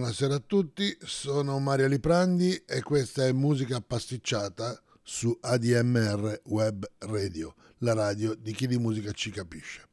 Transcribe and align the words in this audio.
buonasera 0.00 0.36
a 0.36 0.42
tutti, 0.44 0.96
sono 1.02 1.58
Mario 1.58 1.86
Liprandi 1.86 2.62
e 2.66 2.80
questa 2.80 3.26
è 3.26 3.32
musica 3.32 3.82
pasticciata 3.82 4.80
su 5.02 5.36
ADMR 5.38 6.40
Web 6.44 6.90
Radio, 7.00 7.54
la 7.80 7.92
radio 7.92 8.34
di 8.34 8.54
chi 8.54 8.66
di 8.66 8.78
musica 8.78 9.12
ci 9.12 9.30
capisce. 9.30 9.88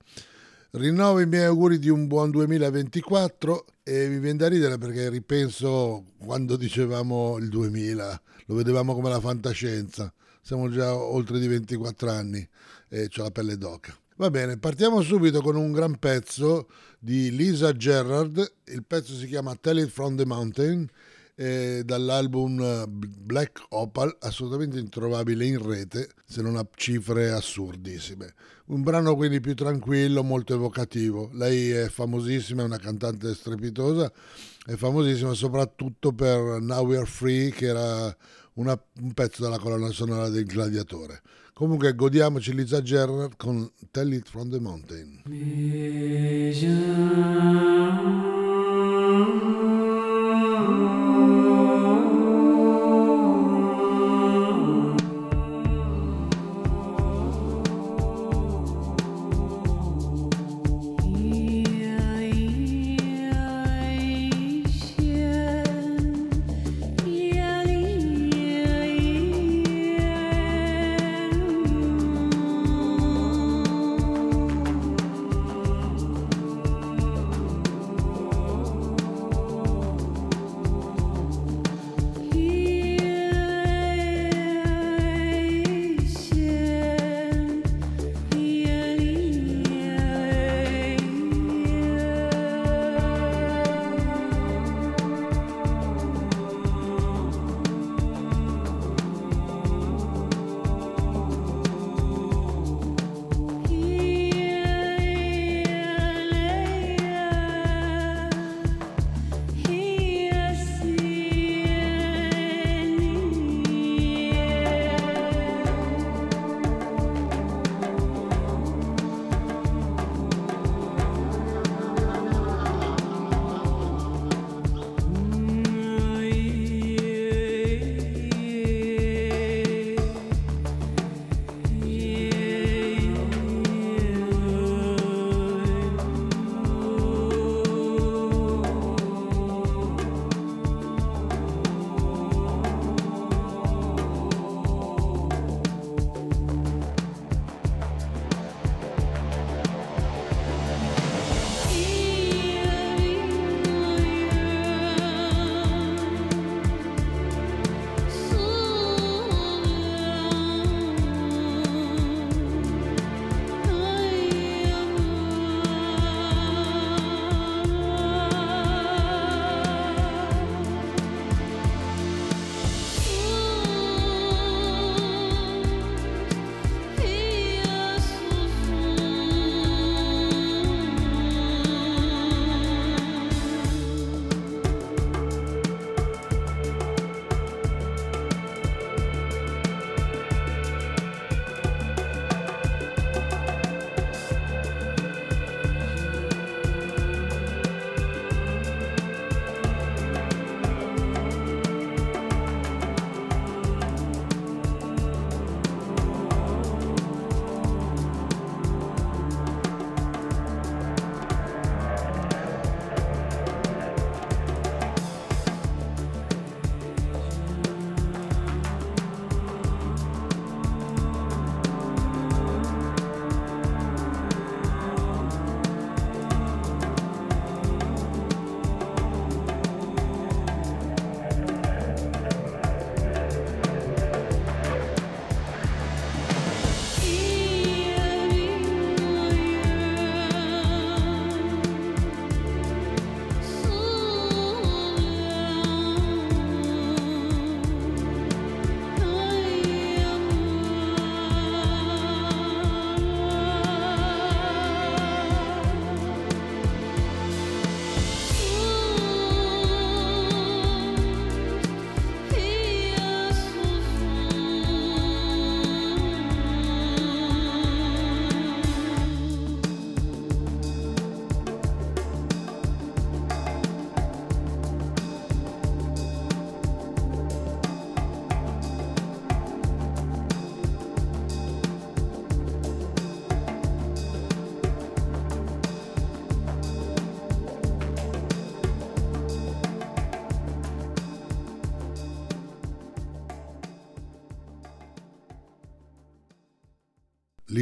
Rinnovo 0.71 1.19
i 1.19 1.25
miei 1.25 1.43
auguri 1.43 1.77
di 1.77 1.89
un 1.89 2.07
buon 2.07 2.31
2024 2.31 3.65
e 3.83 4.07
mi 4.07 4.19
viene 4.19 4.37
da 4.37 4.47
ridere 4.47 4.77
perché 4.77 5.09
ripenso 5.09 6.05
quando 6.19 6.55
dicevamo 6.55 7.37
il 7.39 7.49
2000, 7.49 8.21
lo 8.45 8.55
vedevamo 8.55 8.93
come 8.93 9.09
la 9.09 9.19
fantascienza, 9.19 10.11
siamo 10.41 10.69
già 10.69 10.95
oltre 10.95 11.37
di 11.37 11.47
24 11.47 12.09
anni 12.09 12.47
e 12.87 13.09
ho 13.13 13.23
la 13.23 13.31
pelle 13.31 13.57
d'oca. 13.57 13.93
Va 14.19 14.31
bene, 14.31 14.57
partiamo 14.57 15.03
subito 15.03 15.43
con 15.43 15.55
un 15.55 15.71
gran 15.71 15.99
pezzo 15.99 16.69
di 16.97 17.29
Lisa 17.35 17.71
Gerrard, 17.71 18.53
il 18.65 18.83
pezzo 18.83 19.13
si 19.13 19.27
chiama 19.27 19.53
Tell 19.53 19.77
It 19.77 19.89
From 19.89 20.15
The 20.15 20.25
Mountain, 20.25 20.89
eh, 21.35 21.83
dall'album 21.85 22.85
Black 22.87 23.61
Opal, 23.69 24.17
assolutamente 24.21 24.79
introvabile 24.79 25.45
in 25.45 25.63
rete, 25.63 26.09
se 26.25 26.41
non 26.41 26.57
ha 26.57 26.67
cifre 26.73 27.29
assurdissime. 27.29 28.33
Un 28.69 28.81
brano 28.81 29.15
quindi 29.15 29.39
più 29.39 29.53
tranquillo, 29.53 30.23
molto 30.23 30.55
evocativo. 30.55 31.29
Lei 31.33 31.69
è 31.69 31.87
famosissima, 31.87 32.63
è 32.63 32.65
una 32.65 32.79
cantante 32.79 33.35
strepitosa, 33.35 34.11
è 34.65 34.73
famosissima 34.73 35.35
soprattutto 35.35 36.11
per 36.11 36.59
Now 36.59 36.87
We 36.87 36.97
Are 36.97 37.05
Free, 37.05 37.51
che 37.51 37.67
era 37.67 38.17
una, 38.53 38.81
un 39.01 39.13
pezzo 39.13 39.43
della 39.43 39.59
colonna 39.59 39.91
sonora 39.91 40.27
del 40.29 40.45
Gladiatore. 40.45 41.21
Comunque 41.57 41.95
godiamoci 41.95 42.53
Lisa 42.53 42.83
Gerrard 42.83 43.35
con 43.35 43.71
Tell 43.89 44.13
It 44.13 44.29
From 44.29 44.51
The 44.51 44.59
Mountain. 44.59 45.23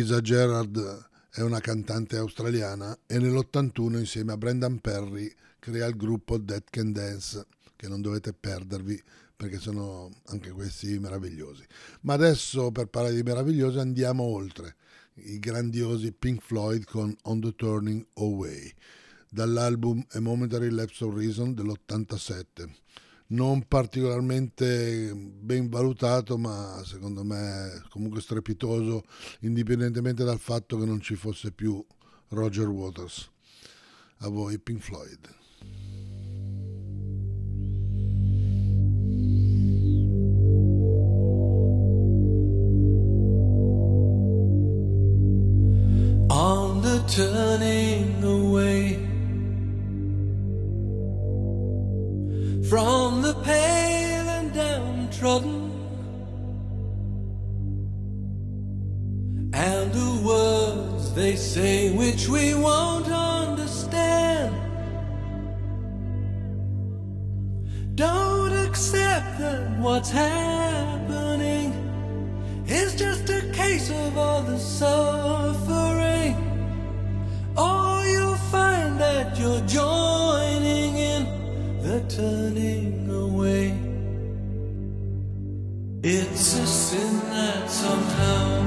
Lisa 0.06 0.22
Gerard 0.22 1.10
è 1.32 1.42
una 1.42 1.60
cantante 1.60 2.16
australiana 2.18 2.96
e 3.08 3.18
nell'81 3.18 3.98
insieme 3.98 4.34
a 4.34 4.38
Brendan 4.38 4.78
Perry 4.78 5.34
crea 5.58 5.88
il 5.88 5.96
gruppo 5.96 6.38
Dead 6.38 6.62
Can 6.70 6.92
Dance, 6.92 7.48
che 7.76 7.88
non 7.88 8.04
dovete 8.04 8.32
perdervi 8.32 9.02
perché 9.36 9.58
sono 9.58 10.12
anche 10.28 10.52
questi 10.52 11.00
meravigliosi. 11.00 11.66
Ma 12.02 12.14
adesso 12.14 12.72
per 12.72 12.86
parlare 12.86 13.16
di 13.16 13.24
meravigliosi 13.24 13.80
andiamo 13.80 14.22
oltre, 14.22 14.76
i 15.16 15.40
grandiosi 15.40 16.12
Pink 16.12 16.44
Floyd 16.44 16.84
con 16.84 17.12
On 17.24 17.42
the 17.42 17.56
Turning 17.56 18.06
Away, 18.14 18.72
dall'album 19.28 20.06
A 20.12 20.20
Momentary 20.20 20.70
Lapse 20.70 21.04
of 21.04 21.16
Reason 21.16 21.56
dell'87 21.56 22.70
non 23.28 23.68
particolarmente 23.68 25.14
ben 25.16 25.70
valutato, 25.70 26.38
ma 26.38 26.82
secondo 26.84 27.24
me 27.24 27.84
comunque 27.90 28.22
strepitoso, 28.22 29.04
indipendentemente 29.42 30.24
dal 30.24 30.40
fatto 30.40 30.78
che 30.78 30.86
non 30.86 31.02
ci 31.02 31.16
fosse 31.16 31.52
più 31.52 31.84
Roger 32.30 32.68
Waters. 32.68 33.32
A 34.20 34.30
voi 34.30 34.60
Pink 34.60 34.82
Floyd. 34.82 35.45
They 61.36 61.42
say 61.42 61.92
which 61.92 62.30
we 62.30 62.54
won't 62.54 63.10
understand. 63.10 64.56
Don't 67.96 68.54
accept 68.54 69.40
that 69.40 69.78
what's 69.80 70.10
happening 70.10 71.74
is 72.68 72.96
just 72.96 73.30
a 73.30 73.42
case 73.52 73.90
of 73.90 74.18
all 74.18 74.44
the 74.44 74.58
suffering, 74.58 76.36
or 77.58 78.06
you'll 78.06 78.44
find 78.54 78.98
that 78.98 79.38
you're 79.38 79.66
joining 79.68 80.96
in 80.96 81.24
the 81.82 82.00
turning 82.08 83.10
away. 83.10 83.78
It's 86.02 86.58
a 86.60 86.66
sin 86.66 87.20
that 87.32 87.70
somehow 87.70 88.65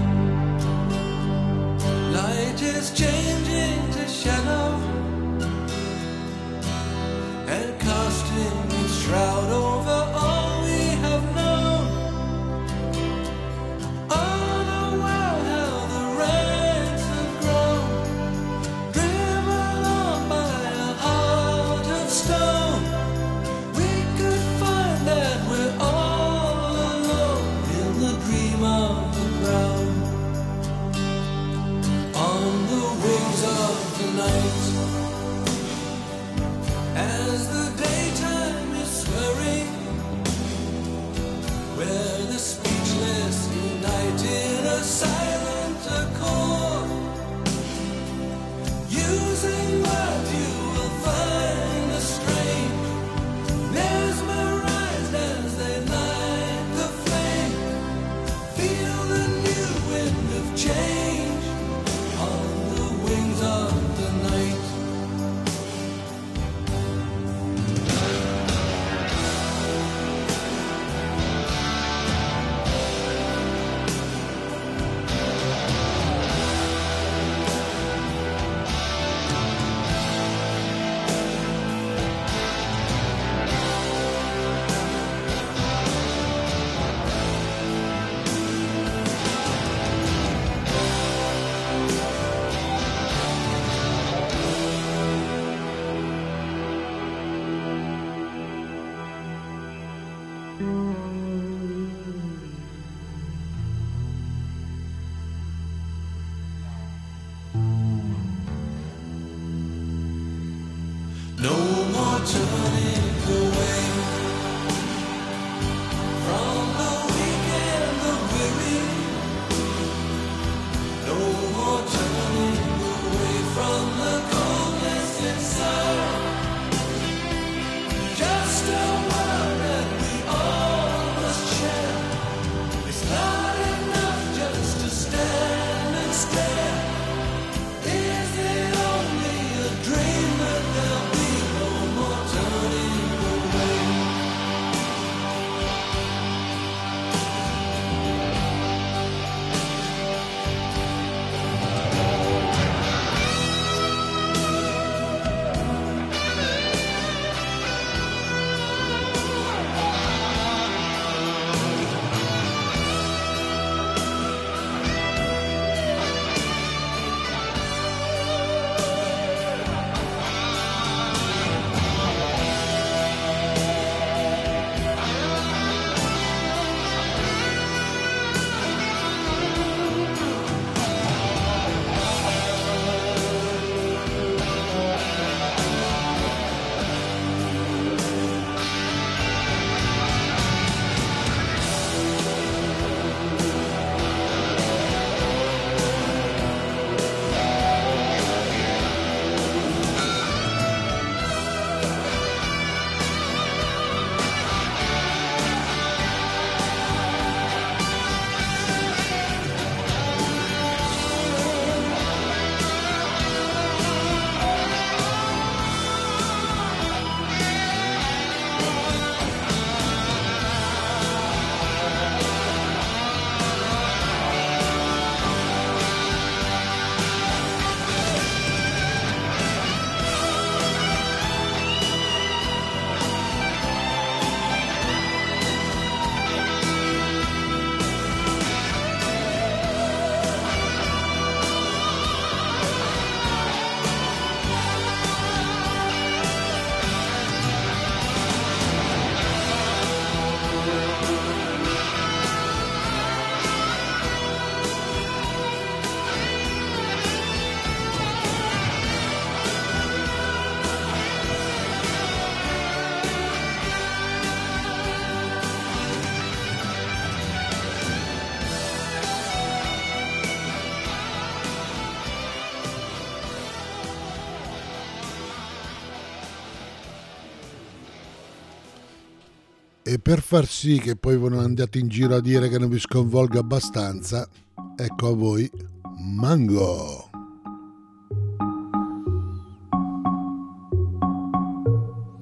E 279.90 279.98
per 279.98 280.20
far 280.20 280.44
sì 280.44 280.78
che 280.78 280.96
poi 280.96 281.16
voi 281.16 281.30
non 281.30 281.38
andiate 281.38 281.78
in 281.78 281.88
giro 281.88 282.14
a 282.14 282.20
dire 282.20 282.50
che 282.50 282.58
non 282.58 282.68
vi 282.68 282.78
sconvolga 282.78 283.38
abbastanza, 283.38 284.28
ecco 284.76 285.08
a 285.08 285.14
voi 285.14 285.50
Mango. 285.96 287.08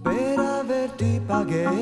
Per 0.00 0.38
averti 0.38 1.20
pagato 1.26 1.75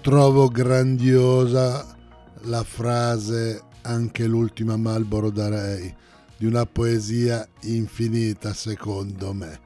Trovo 0.00 0.48
grandiosa 0.48 1.96
la 2.42 2.62
frase 2.62 3.62
anche 3.82 4.26
l'ultima 4.26 4.76
Malboro 4.76 5.30
darei 5.30 5.94
di 6.36 6.46
una 6.46 6.66
poesia 6.66 7.46
infinita 7.62 8.52
secondo 8.52 9.32
me. 9.32 9.60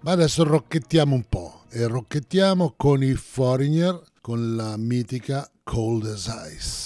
Ma 0.00 0.12
adesso 0.12 0.42
rocchettiamo 0.42 1.14
un 1.14 1.24
po' 1.28 1.62
e 1.70 1.86
rocchettiamo 1.86 2.74
con 2.76 3.02
i 3.02 3.14
Foreigner 3.14 4.00
con 4.20 4.56
la 4.56 4.76
mitica 4.76 5.48
Cold 5.62 6.06
as 6.06 6.26
Ice. 6.52 6.81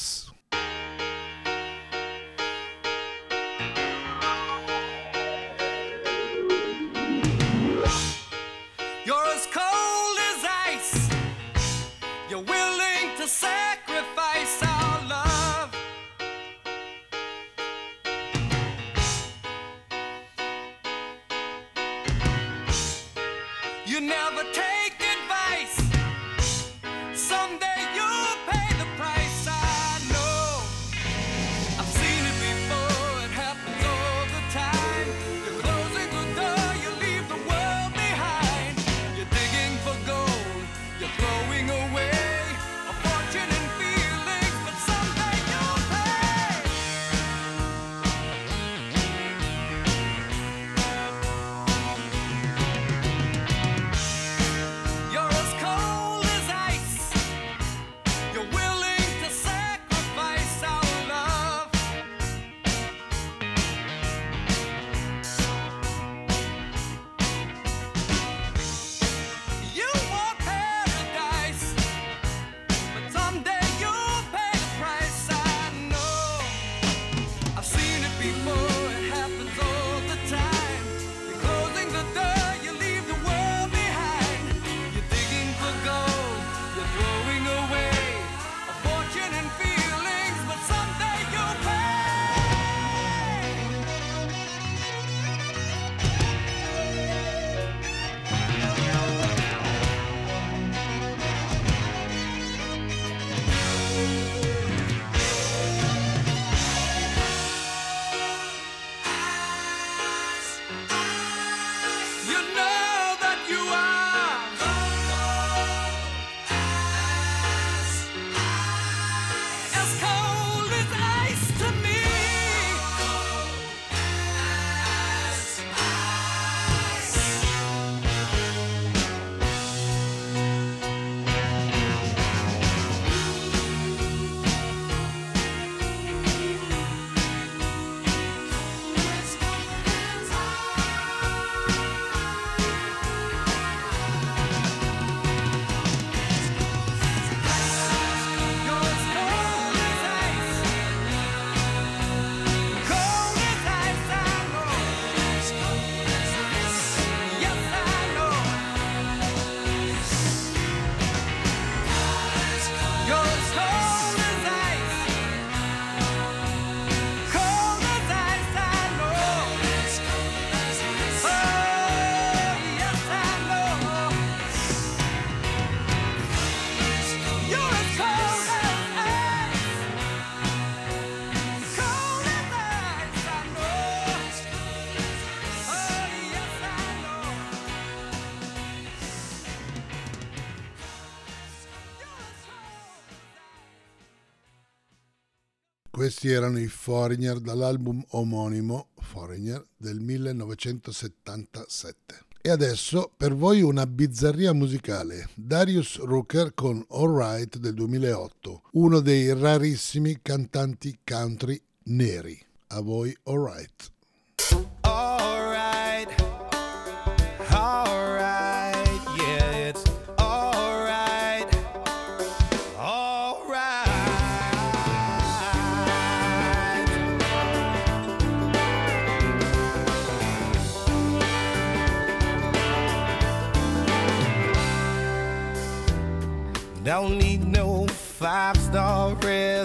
Questi 196.18 196.34
erano 196.34 196.58
i 196.58 196.66
Foreigner 196.66 197.40
dall'album 197.40 198.02
omonimo 198.12 198.88
Foreigner 199.00 199.62
del 199.76 200.00
1977. 200.00 202.20
E 202.40 202.48
adesso 202.48 203.12
per 203.14 203.34
voi 203.34 203.60
una 203.60 203.86
bizzarria 203.86 204.54
musicale. 204.54 205.28
Darius 205.34 205.98
Rooker 205.98 206.54
con 206.54 206.82
All 206.88 207.14
Right 207.14 207.58
del 207.58 207.74
2008, 207.74 208.62
uno 208.72 209.00
dei 209.00 209.38
rarissimi 209.38 210.20
cantanti 210.22 211.00
country 211.04 211.60
neri. 211.82 212.42
A 212.68 212.80
voi 212.80 213.14
All 213.24 213.44
Right. 213.44 213.92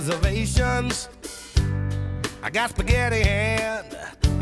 reservations. 0.01 1.09
I 2.41 2.49
got 2.49 2.71
spaghetti 2.71 3.21
and 3.21 3.85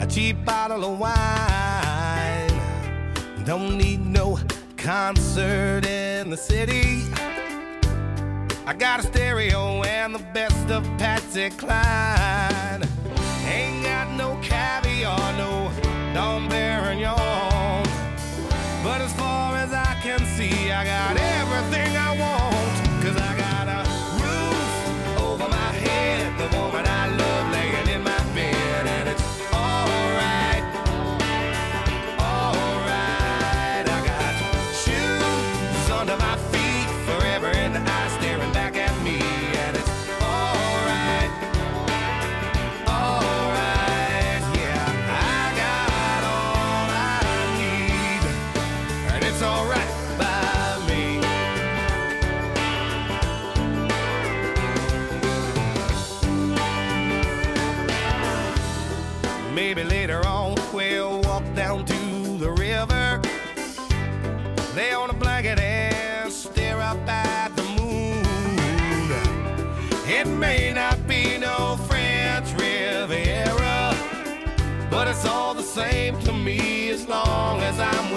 a 0.01 0.07
cheap 0.07 0.45
bottle 0.45 0.85
of 0.85 0.97
wine. 0.97 2.49
Don't 3.45 3.77
need 3.77 3.99
no 3.99 4.39
concert 4.77 5.85
in 5.85 6.29
the 6.29 6.37
city. 6.37 7.03
I 8.65 8.73
got 8.73 9.01
a 9.01 9.03
stereo 9.03 9.83
and 9.83 10.15
the 10.15 10.25
best 10.33 10.71
of 10.71 10.85
Patsy 10.97 11.49
Cline. 11.49 12.83
Ain't 13.45 13.83
got 13.83 14.11
no 14.15 14.39
caviar, 14.41 15.33
no 15.37 15.69
Dom 16.13 16.47
Perignon. 16.47 17.83
But 18.81 19.01
as 19.01 19.11
far 19.15 19.57
as 19.57 19.73
I 19.73 19.99
can 20.01 20.19
see, 20.37 20.71
I 20.71 20.85
got 20.85 21.17
everything 21.17 21.97
I 21.97 22.17
want. 22.17 22.58
'Cause 77.69 77.81
I'm 77.81 78.08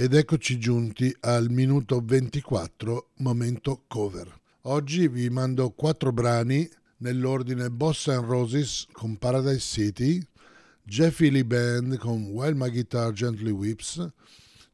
Ed 0.00 0.14
eccoci 0.14 0.58
giunti 0.58 1.14
al 1.20 1.50
minuto 1.50 2.00
24, 2.00 3.10
momento 3.16 3.82
cover. 3.86 4.34
Oggi 4.62 5.08
vi 5.08 5.28
mando 5.28 5.72
quattro 5.72 6.10
brani 6.10 6.66
nell'ordine 7.00 7.68
Boss 7.68 8.08
and 8.08 8.24
Roses 8.24 8.86
con 8.92 9.18
Paradise 9.18 9.60
City, 9.60 10.18
Jeffy 10.84 11.30
Lee 11.30 11.44
Band 11.44 11.98
con 11.98 12.28
While 12.30 12.54
My 12.54 12.70
Guitar 12.70 13.12
Gently 13.12 13.50
Whips, 13.50 14.10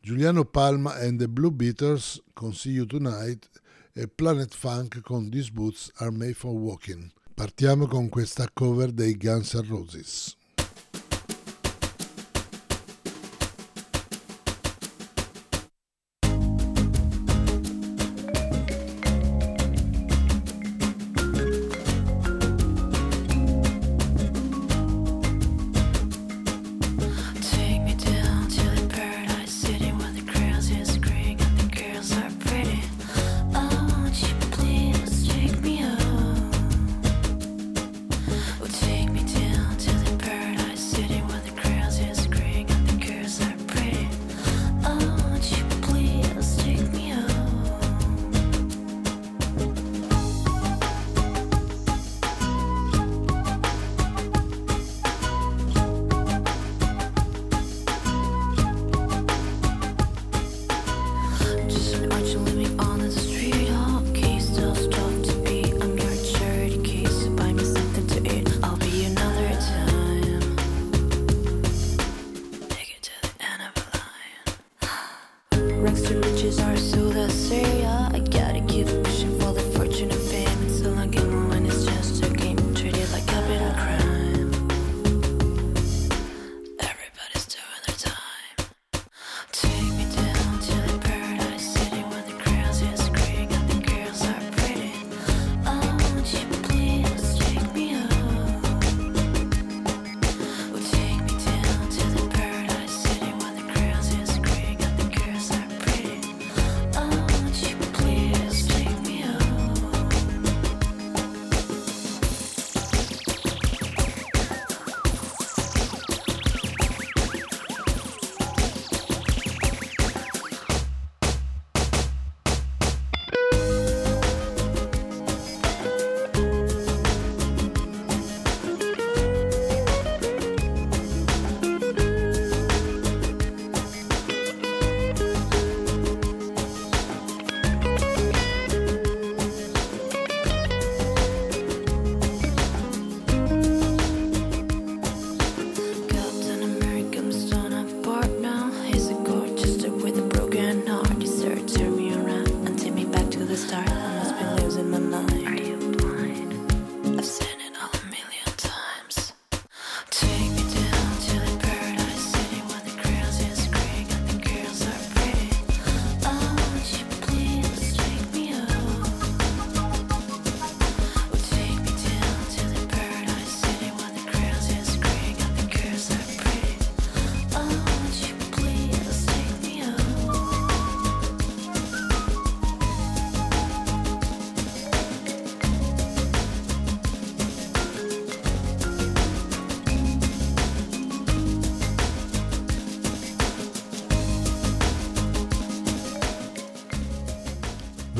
Giuliano 0.00 0.44
Palma 0.44 0.94
and 0.94 1.18
the 1.18 1.28
Blue 1.28 1.50
Beaters 1.50 2.22
con 2.32 2.54
See 2.54 2.74
You 2.74 2.86
Tonight 2.86 3.50
e 3.94 4.06
Planet 4.06 4.54
Funk 4.54 5.00
con 5.00 5.28
These 5.28 5.50
Boots 5.50 5.90
Are 5.96 6.12
Made 6.12 6.34
for 6.34 6.52
Walking. 6.52 7.10
Partiamo 7.34 7.88
con 7.88 8.08
questa 8.08 8.48
cover 8.52 8.92
dei 8.92 9.16
Guns 9.16 9.54
N' 9.54 9.66
Roses. 9.66 10.35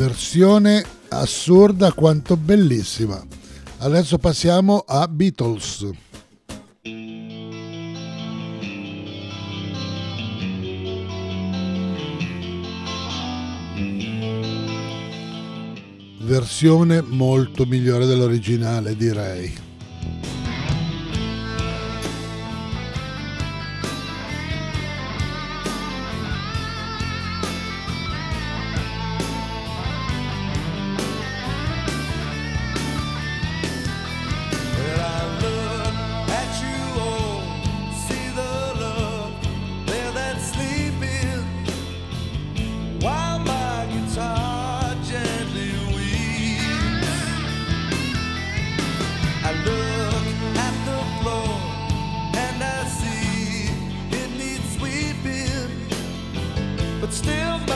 versione 0.06 0.84
assurda 1.08 1.92
quanto 1.92 2.36
bellissima. 2.36 3.20
Adesso 3.78 4.18
passiamo 4.18 4.84
a 4.86 5.08
Beatles. 5.08 5.90
Versione 16.20 17.02
molto 17.02 17.64
migliore 17.66 18.06
dell'originale 18.06 18.94
direi. 18.94 19.65
but 57.00 57.12
still. 57.12 57.75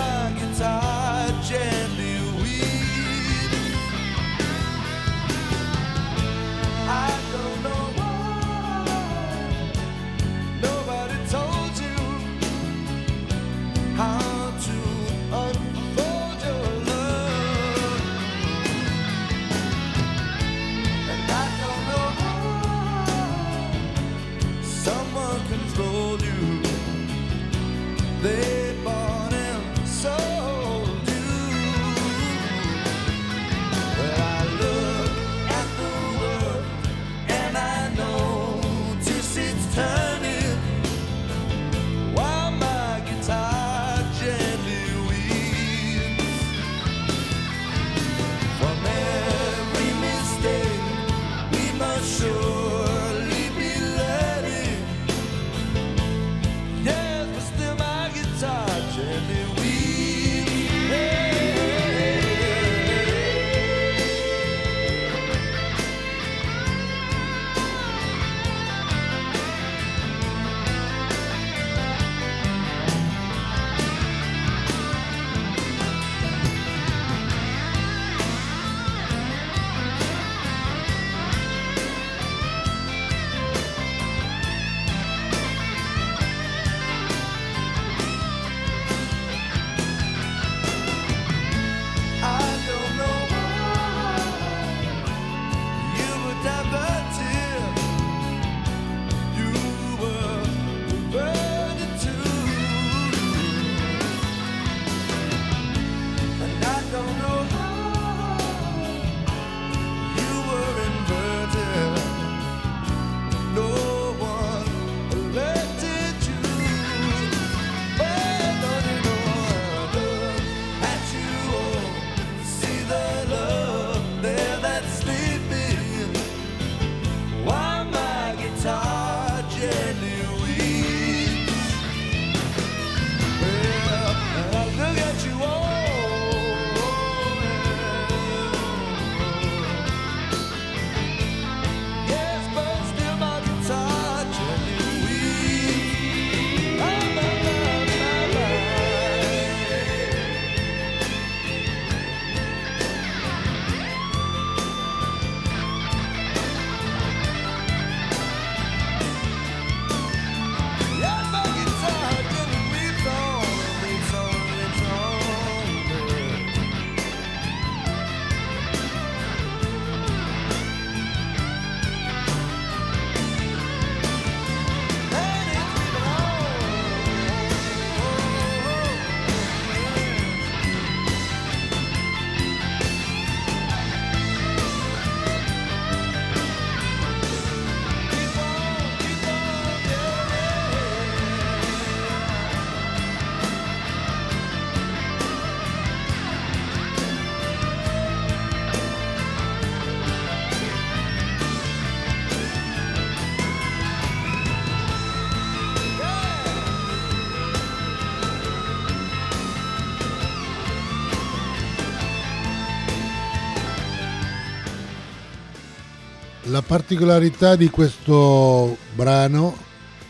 La 216.60 216.66
particolarità 216.66 217.56
di 217.56 217.70
questo 217.70 218.76
brano 218.94 219.56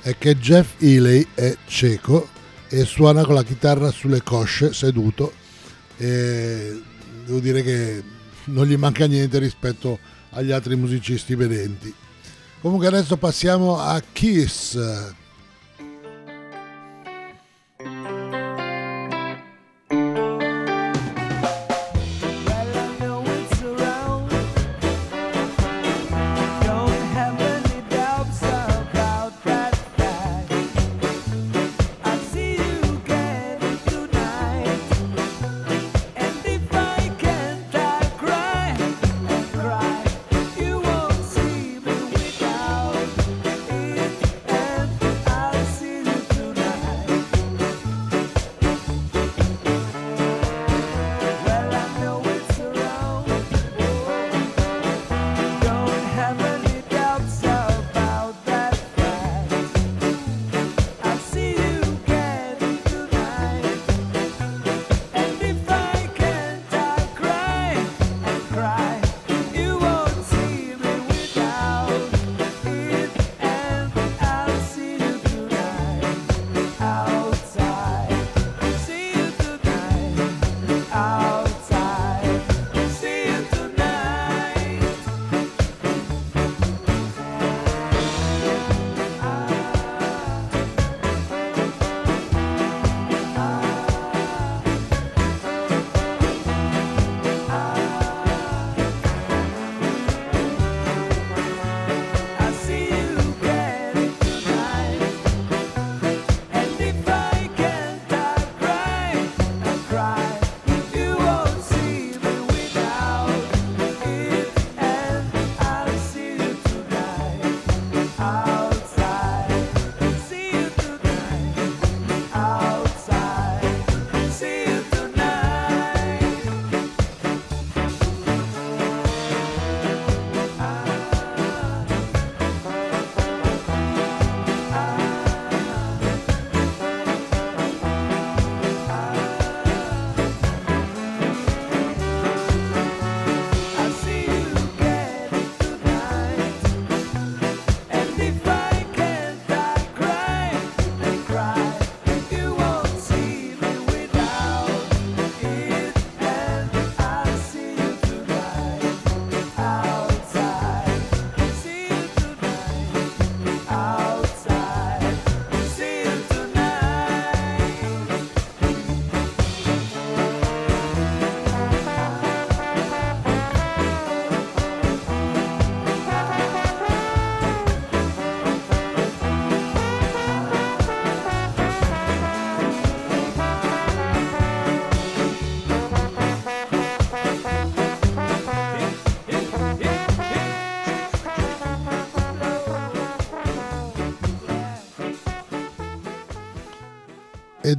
è 0.01 0.19
che 0.19 0.37
Jeff 0.37 0.83
Healy 0.83 1.25
è 1.33 1.57
cieco 1.67 2.29
e 2.69 2.85
suona 2.85 3.25
con 3.25 3.37
la 3.37 3.45
chitarra 3.45 3.93
sulle 3.93 4.21
cosce 4.25 4.73
seduto 4.73 5.33
e 5.97 6.83
devo 7.25 7.39
dire 7.39 7.63
che 7.63 8.03
non 8.47 8.67
gli 8.67 8.77
manca 8.77 9.07
niente 9.07 9.39
rispetto 9.39 10.01
agli 10.31 10.51
altri 10.51 10.75
musicisti 10.75 11.37
vedenti. 11.37 11.95
Comunque 12.61 12.89
adesso 12.89 13.17
passiamo 13.17 13.79
a 13.79 14.03
Kiss 14.13 14.77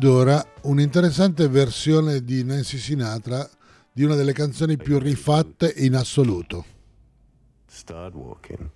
Ed 0.01 0.07
ora 0.07 0.43
un'interessante 0.63 1.47
versione 1.47 2.23
di 2.23 2.43
Nancy 2.43 2.79
Sinatra 2.79 3.47
di 3.91 4.03
una 4.03 4.15
delle 4.15 4.33
canzoni 4.33 4.75
più 4.75 4.97
rifatte 4.97 5.71
in 5.77 5.93
assoluto. 5.93 6.65
Start 7.67 8.15
walking. 8.15 8.67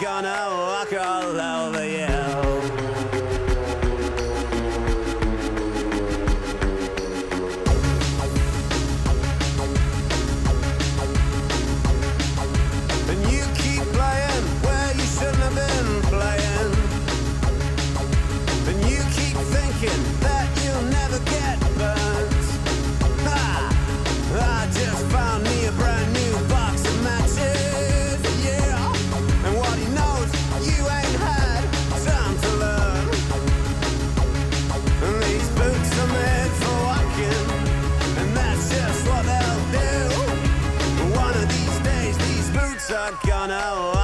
Gonna 0.00 0.67
Marijuana. 43.48 43.94
Oh. 43.94 43.97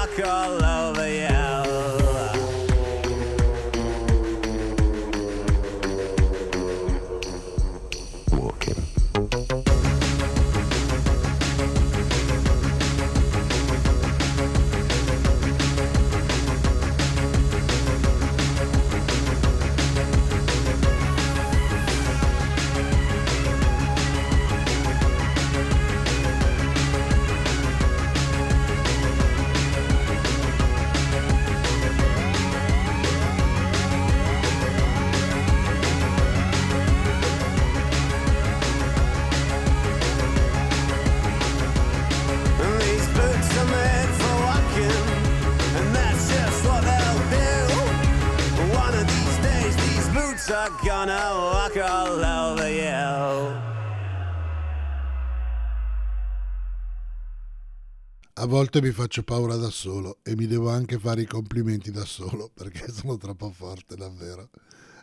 A 58.44 58.46
volte 58.46 58.82
mi 58.82 58.90
faccio 58.90 59.22
paura 59.22 59.56
da 59.56 59.70
solo 59.70 60.18
e 60.22 60.36
mi 60.36 60.46
devo 60.46 60.68
anche 60.68 60.98
fare 60.98 61.22
i 61.22 61.26
complimenti 61.26 61.90
da 61.90 62.04
solo 62.04 62.50
perché 62.52 62.92
sono 62.92 63.16
troppo 63.16 63.50
forte 63.50 63.96
davvero. 63.96 64.50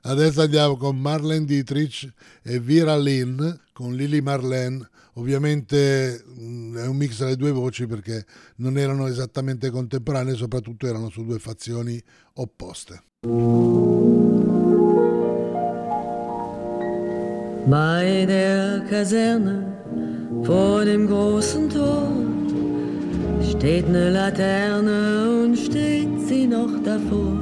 Adesso 0.04 0.42
andiamo 0.42 0.78
con 0.78 1.00
Marlene 1.00 1.46
Dietrich 1.46 2.08
e 2.44 2.60
Vera 2.60 2.96
Lynn 2.96 3.42
con 3.74 3.96
Lily 3.96 4.22
Marlene. 4.22 4.88
Ovviamente 5.14 6.24
mh, 6.24 6.78
è 6.78 6.86
un 6.86 6.96
mix 6.96 7.18
delle 7.18 7.36
due 7.36 7.50
voci 7.50 7.88
perché 7.88 8.24
non 8.58 8.78
erano 8.78 9.08
esattamente 9.08 9.72
contemporanee, 9.72 10.36
soprattutto 10.36 10.86
erano 10.86 11.10
su 11.10 11.26
due 11.26 11.39
fazioni 11.39 12.00
opposte. 12.34 13.02
Bei 17.66 18.24
der 18.28 18.84
Kaserne 18.88 19.82
vor 20.44 20.84
dem 20.86 21.08
großen 21.08 21.70
Tor 21.70 22.41
steht 23.44 23.89
ne 23.89 24.10
Laterne 24.10 25.44
und 25.44 25.58
steht 25.58 26.20
sie 26.28 26.48
noch 26.48 26.74
davor. 26.84 27.38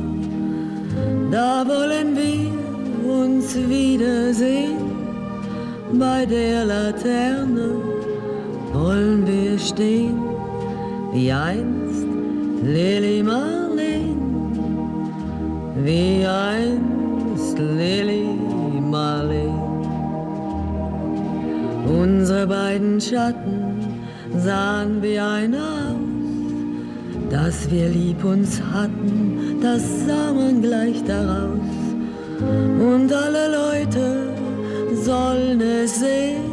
Da 1.31 1.65
wollen 1.67 2.15
wir 2.15 3.11
uns 3.21 3.55
wiedersehen. 3.55 4.89
Bei 5.93 6.25
der 6.25 6.65
Laterne 6.65 7.75
wollen 8.73 9.25
wir 9.25 9.57
stehen, 9.57 10.19
wie 11.13 11.31
einst 11.31 12.05
Lili 12.63 13.23
Marleen, 13.23 14.19
wie 15.83 16.25
einst 16.25 17.57
Lili 17.57 18.27
Marleen. 18.81 19.69
Unsere 21.87 22.45
beiden 22.45 23.01
Schatten 23.01 23.69
sahen 24.37 25.01
wie 25.01 25.17
ein 25.17 25.55
aus, 25.55 25.78
dass 27.29 27.69
wir 27.69 27.89
lieb 27.89 28.23
uns 28.23 28.61
hatten, 28.73 29.59
das 29.61 29.81
sah 30.05 30.33
man 30.33 30.61
gleich 30.61 31.03
daraus. 31.05 31.59
Und 32.39 33.11
alle 33.13 33.45
Leute 33.61 34.29
sollen 34.93 35.61
es 35.61 35.99
sehen, 35.99 36.43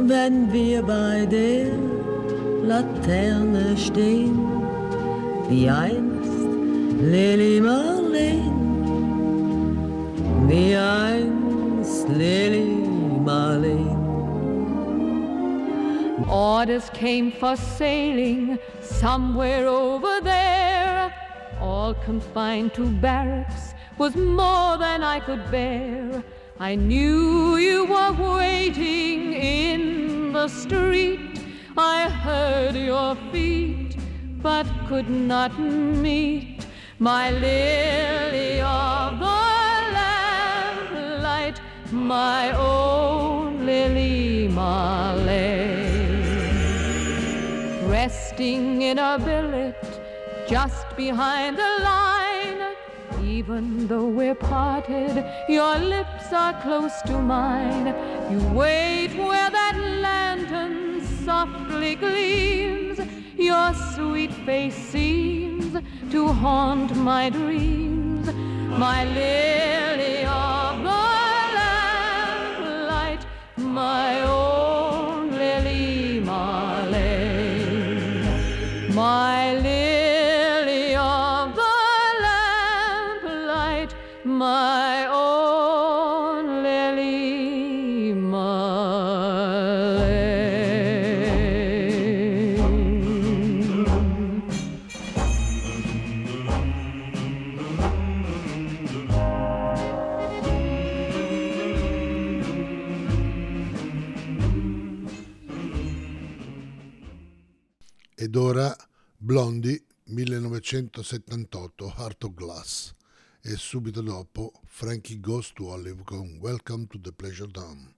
wenn 0.00 0.52
wir 0.52 0.82
bei 0.82 1.26
der 1.26 1.66
Laterne 2.66 3.76
stehen, 3.76 4.38
wie 5.48 5.68
einst 5.68 6.30
Lili 7.00 7.60
Marleen, 7.60 8.52
wie 10.48 10.74
einst 10.74 12.08
Lili 12.08 12.88
Marleen. 13.24 14.03
Orders 16.28 16.90
came 16.90 17.32
for 17.32 17.56
sailing 17.56 18.58
somewhere 18.80 19.66
over 19.66 20.20
there. 20.20 21.12
All 21.60 21.94
confined 21.94 22.72
to 22.74 22.88
barracks 22.88 23.74
was 23.98 24.14
more 24.14 24.78
than 24.78 25.02
I 25.02 25.18
could 25.18 25.50
bear. 25.50 26.22
I 26.60 26.76
knew 26.76 27.56
you 27.56 27.84
were 27.86 28.12
waiting 28.36 29.32
in 29.32 30.32
the 30.32 30.46
street. 30.46 31.40
I 31.76 32.08
heard 32.08 32.76
your 32.76 33.16
feet, 33.32 33.96
but 34.40 34.66
could 34.88 35.10
not 35.10 35.58
meet 35.58 36.64
my 37.00 37.32
lily 37.32 38.60
of 38.60 39.18
the 39.18 39.42
lamplight, 39.98 41.60
my 41.90 42.52
own 42.52 43.66
Lily 43.66 44.46
Marley 44.48 45.53
resting 48.04 48.82
in 48.82 48.98
a 48.98 49.18
billet 49.18 49.82
just 50.46 50.86
behind 50.94 51.56
the 51.56 51.72
line. 51.90 52.60
Even 53.36 53.86
though 53.88 54.08
we're 54.18 54.34
parted, 54.34 55.14
your 55.48 55.78
lips 55.78 56.26
are 56.30 56.54
close 56.60 56.96
to 57.06 57.16
mine. 57.36 57.86
You 58.30 58.40
wait 58.62 59.12
where 59.28 59.50
that 59.58 59.76
lantern 60.06 61.00
softly 61.24 61.94
gleams. 61.94 62.98
Your 63.50 63.72
sweet 63.94 64.34
face 64.48 64.80
seems 64.94 65.72
to 66.12 66.20
haunt 66.42 66.94
my 66.94 67.30
dreams. 67.30 68.26
My 68.84 69.00
lily 69.18 70.26
of 70.26 70.74
the 70.88 71.04
lamplight, 71.58 73.22
my 73.56 74.20
own 74.20 74.93
My 79.14 79.54
lily 79.66 80.96
of 80.96 81.54
the 81.54 81.76
lamplight, 82.26 83.92
my 84.24 85.06
own 85.06 86.62
Lily 86.64 88.12
Marley. 88.12 88.64
Ed 108.16 108.36
ora 108.36 108.74
Blondie 109.24 109.82
1978 110.08 111.94
Heart 111.96 112.24
of 112.24 112.34
Glass 112.34 112.94
e 113.40 113.56
subito 113.56 114.02
dopo 114.02 114.52
Frankie 114.66 115.18
Goes 115.18 115.50
to 115.54 115.68
Olive 115.68 116.02
con 116.04 116.36
Welcome 116.42 116.86
to 116.88 117.00
the 117.00 117.10
Pleasure 117.10 117.50
Dome. 117.50 117.94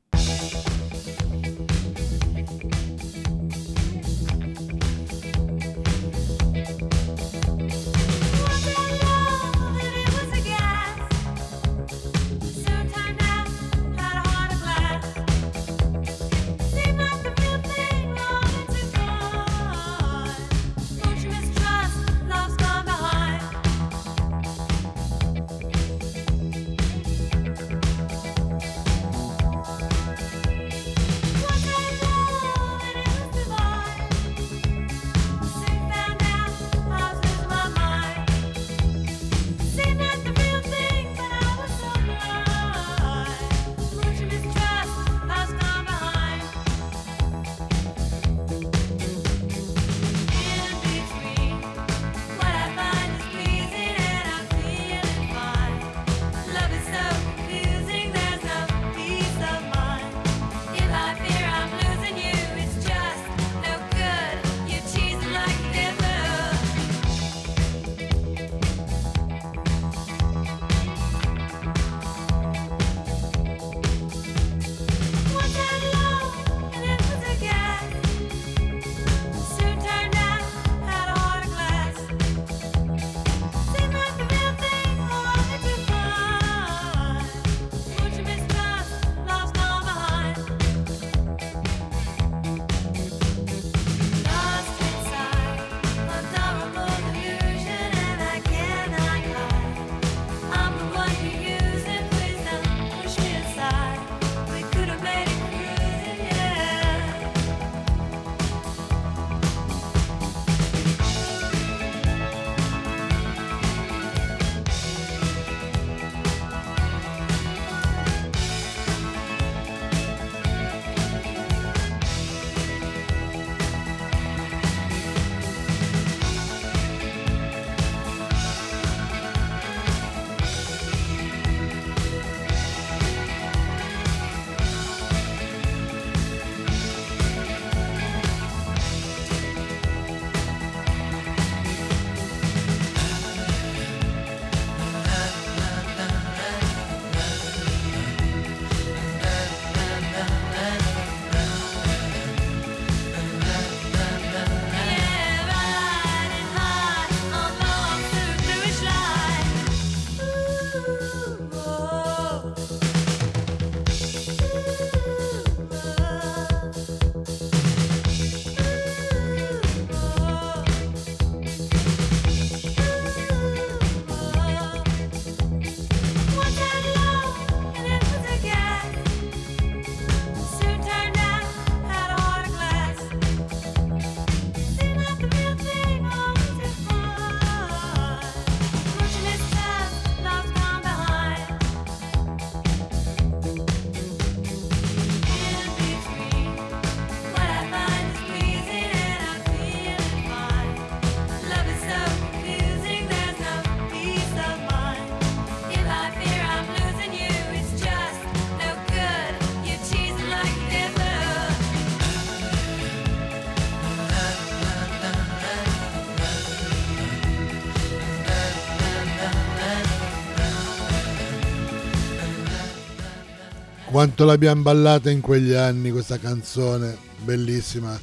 Quanto 223.96 224.26
l'abbiamo 224.26 224.60
ballata 224.60 225.08
in 225.08 225.22
quegli 225.22 225.54
anni 225.54 225.90
questa 225.90 226.18
canzone, 226.18 226.98
bellissima. 227.24 227.98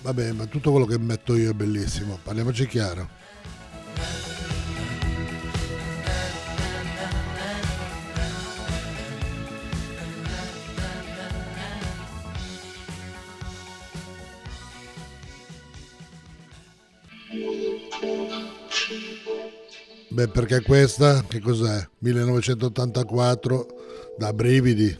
Vabbè, 0.00 0.30
ma 0.30 0.46
tutto 0.46 0.70
quello 0.70 0.86
che 0.86 0.96
metto 0.96 1.34
io 1.34 1.50
è 1.50 1.54
bellissimo, 1.54 2.20
parliamoci 2.22 2.68
chiaro. 2.68 3.08
Beh, 20.10 20.28
perché 20.28 20.62
questa, 20.62 21.24
che 21.24 21.40
cos'è? 21.40 21.88
1984 21.98 23.81
da 24.18 24.32
brividi. 24.32 24.96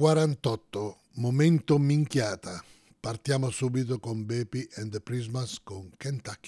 48. 0.00 0.96
Momento 1.16 1.76
minchiata. 1.78 2.64
Partiamo 3.02 3.50
subito 3.50 3.98
con 3.98 4.24
Baby 4.24 4.66
and 4.76 4.90
the 4.92 4.98
Prismas 4.98 5.60
con 5.62 5.90
Kentucky. 5.98 6.39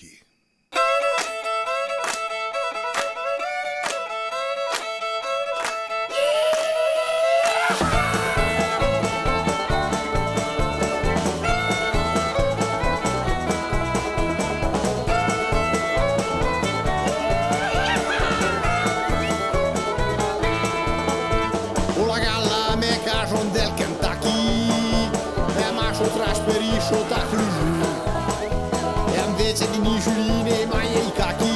Nisuline 29.83 30.67
ma 30.67 30.83
i 30.83 31.13
cacchi 31.15 31.51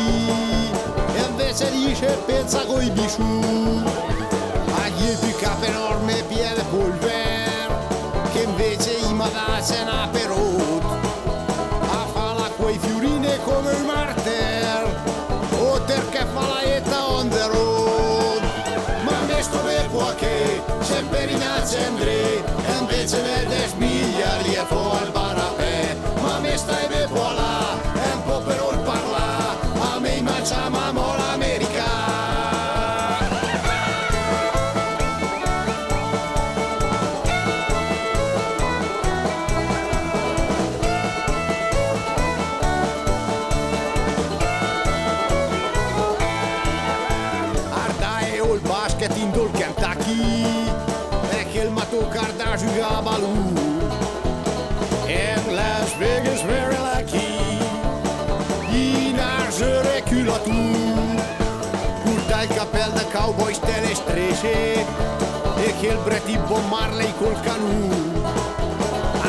e 1.15 1.21
invece 1.29 1.71
dice 1.71 2.07
pensa 2.27 2.65
coi 2.65 2.91
bisciù 2.91 3.23
agli 4.83 5.17
pick 5.21 5.43
up 5.47 5.63
enorme 5.63 6.23
piede 6.29 6.63
polver 6.71 7.69
che 8.33 8.43
invece 8.43 8.93
i 8.93 9.15
madace 9.15 9.79
una 9.83 10.09
perot 10.11 10.83
a 11.91 12.07
fala 12.13 12.51
quei 12.57 12.79
fiorine 12.79 13.39
come 13.45 13.71
il 13.73 13.85
marter 13.85 15.05
o 15.59 15.81
perché 15.81 16.27
fa 16.33 16.47
la 16.47 16.63
etta 16.63 17.07
on 17.09 17.29
the 17.29 17.47
road. 17.49 18.43
Ma 19.05 19.13
me 19.27 19.43
sto 19.43 19.59
per 19.59 19.89
qua 19.91 20.15
che 20.15 20.61
sempre 20.81 21.25
in 21.25 21.43
accendre 21.43 22.45
e 22.45 22.73
invece 22.79 23.21
vede 23.23 23.69
smigliarli 23.69 24.55
e 24.55 24.65
fu 24.67 24.77
al 24.77 25.11
barapè 25.11 25.56
știm 60.47 61.19
Curtaj, 62.05 62.47
capel 62.59 62.91
de 62.99 63.05
cowboy, 63.15 63.55
stele 63.61 63.93
trece 64.09 64.57
Echel 65.69 65.99
brătit, 66.05 66.41
bomarlei, 66.49 67.15
colcanu 67.21 67.79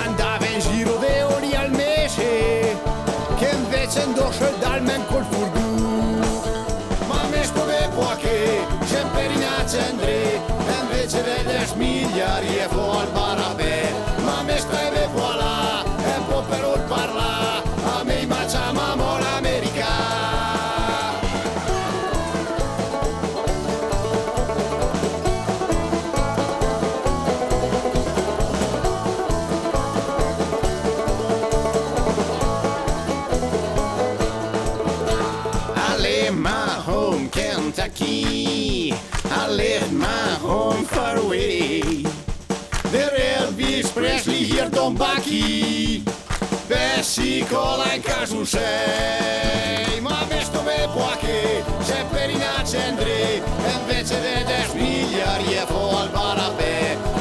Andava 0.04 0.48
în 0.56 0.60
giro 0.66 0.96
de 1.04 1.14
ori 1.36 1.50
al 1.62 1.70
meșe 1.80 2.34
Che 3.38 3.50
invece 3.62 4.00
indoșă 4.08 4.50
dalmen 4.62 5.04
col 5.10 5.26
furgu. 5.32 5.68
Ma 7.10 7.22
meșco 7.32 7.64
ve 7.70 7.82
poache, 7.96 8.38
ce 8.90 9.02
perinace 9.14 9.80
andre 9.90 10.20
Invece 10.80 11.20
vedești 11.28 11.76
miliarie 11.82 12.66
fo 12.74 12.84
al 13.00 13.10
parapet 13.16 13.67
Δεν 42.92 43.10
έρθει 43.40 43.78
η 43.80 43.84
σπρέσλι 43.84 44.36
γύρω 44.36 44.70
των 44.70 44.94
πανκι, 44.98 46.04
δεν 46.68 47.04
σίγουρα 47.04 47.88
έκανε 47.96 48.20
να 48.20 48.26
σου 48.26 48.46
σέσει. 48.46 50.02
Μα 50.02 50.18
βρίσκω 50.30 50.62
με 50.68 50.90
πόα 50.94 51.14
και 51.22 51.38
σε 51.84 52.06
περίνα 52.12 52.54
τσέντρε, 52.64 53.22
ενδέχεται 53.74 54.34
να 54.50 54.58
σπίγει, 54.70 55.22
αριέπον 55.34 56.10
παραπέ. 56.16 57.17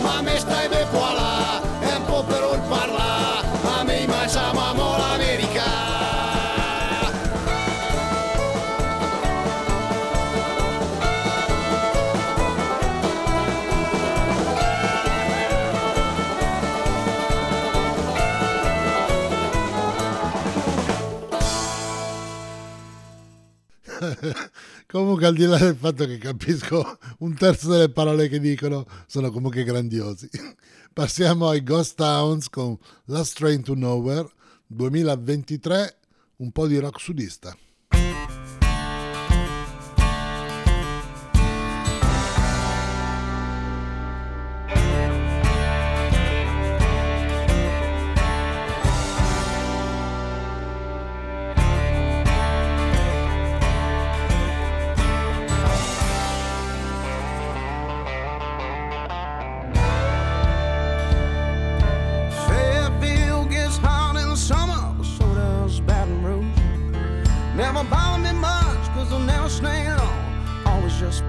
Comunque, 24.97 25.27
al 25.27 25.35
di 25.35 25.45
là 25.45 25.59
del 25.59 25.77
fatto 25.77 26.07
che 26.07 26.17
capisco 26.17 26.99
un 27.19 27.35
terzo 27.35 27.69
delle 27.69 27.91
parole 27.91 28.31
che 28.31 28.41
dicono, 28.41 28.87
sono 29.07 29.31
comunque 29.31 29.63
grandiosi. 29.63 30.27
Passiamo 30.91 31.49
ai 31.49 31.63
Ghost 31.63 31.97
Towns 31.97 32.49
con 32.49 32.79
Last 33.05 33.37
Train 33.37 33.63
to 33.63 33.75
Nowhere 33.75 34.27
2023, 34.69 35.99
un 36.37 36.51
po' 36.51 36.67
di 36.67 36.79
rock 36.79 36.99
sudista. 36.99 37.55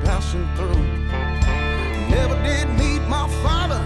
Passing 0.04 0.48
through. 0.56 0.84
Never 2.10 2.36
did 2.44 2.68
meet 2.78 3.02
my 3.08 3.28
father, 3.44 3.82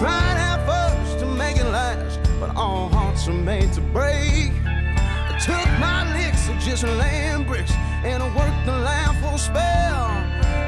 Tried 0.00 0.38
at 0.38 0.64
first 0.64 1.18
to 1.18 1.26
make 1.26 1.58
it 1.58 1.66
last, 1.66 2.20
but 2.40 2.56
all 2.56 2.88
hearts 2.88 3.28
are 3.28 3.34
made 3.34 3.70
to 3.74 3.82
break. 3.82 4.50
I 4.64 5.38
took 5.44 5.68
my 5.78 6.10
licks 6.16 6.48
of 6.48 6.58
just 6.58 6.84
laying 6.84 7.44
bricks, 7.44 7.70
and 8.02 8.22
I 8.22 8.26
worked 8.34 8.64
the 8.64 8.78
land 8.78 9.18
for 9.18 9.34
a 9.34 9.38
spell. 9.38 10.08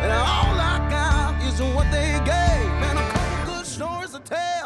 And 0.05 0.13
all 0.13 0.55
I 0.61 0.87
got 0.91 1.43
is 1.49 1.63
what 1.75 1.91
they 1.91 2.13
gave, 2.27 2.71
and 2.89 2.99
a 2.99 3.09
couple 3.11 3.55
good 3.55 3.65
stories 3.65 4.11
to 4.11 4.19
tell. 4.21 4.62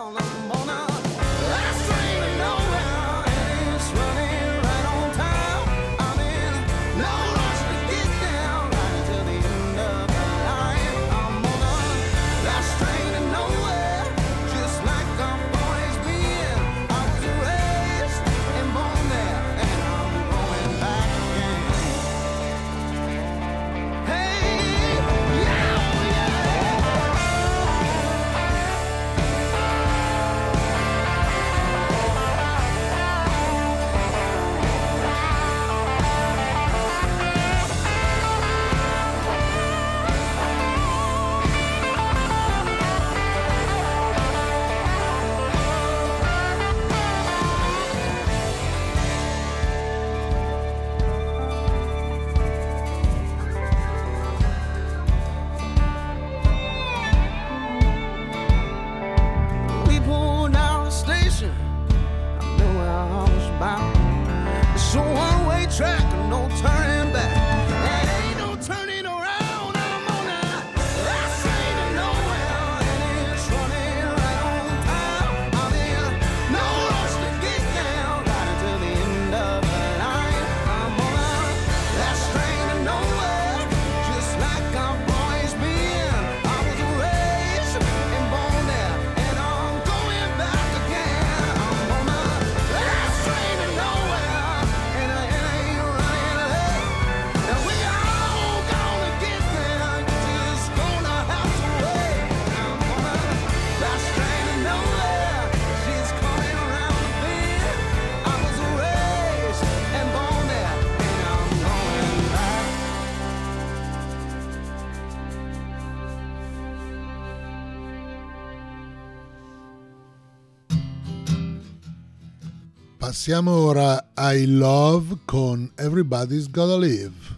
Passiamo 123.26 123.50
ora 123.50 124.10
ai 124.14 124.46
Love 124.46 125.18
con 125.24 125.68
Everybody's 125.74 126.48
Gotta 126.48 126.76
Live. 126.76 127.34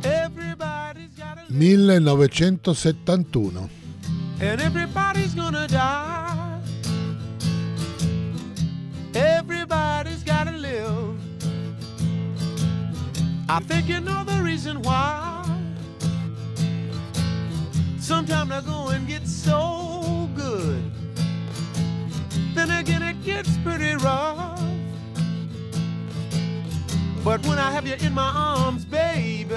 Everybody's 0.00 1.14
gotta 1.16 1.44
1971. 1.46 3.70
and 4.40 4.60
everybody's 4.60 5.32
gonna 5.32 5.68
die. 5.68 6.58
Everybody's 9.14 10.24
gotta 10.24 10.56
live. 10.56 11.16
I 13.48 13.60
think 13.60 13.88
you 13.88 14.00
know 14.00 14.24
the 14.24 14.42
reason 14.42 14.82
why. 14.82 15.44
Sometimes 18.00 18.50
the 18.50 18.60
going 18.62 19.06
gets 19.06 19.30
so 19.30 19.68
good. 19.68 19.71
Then 22.62 22.78
again, 22.78 23.02
it 23.02 23.24
gets 23.24 23.56
pretty 23.64 23.96
rough. 23.96 24.62
But 27.24 27.44
when 27.44 27.58
I 27.58 27.72
have 27.72 27.88
you 27.88 27.94
in 27.94 28.14
my 28.14 28.30
arms, 28.32 28.84
baby, 28.84 29.56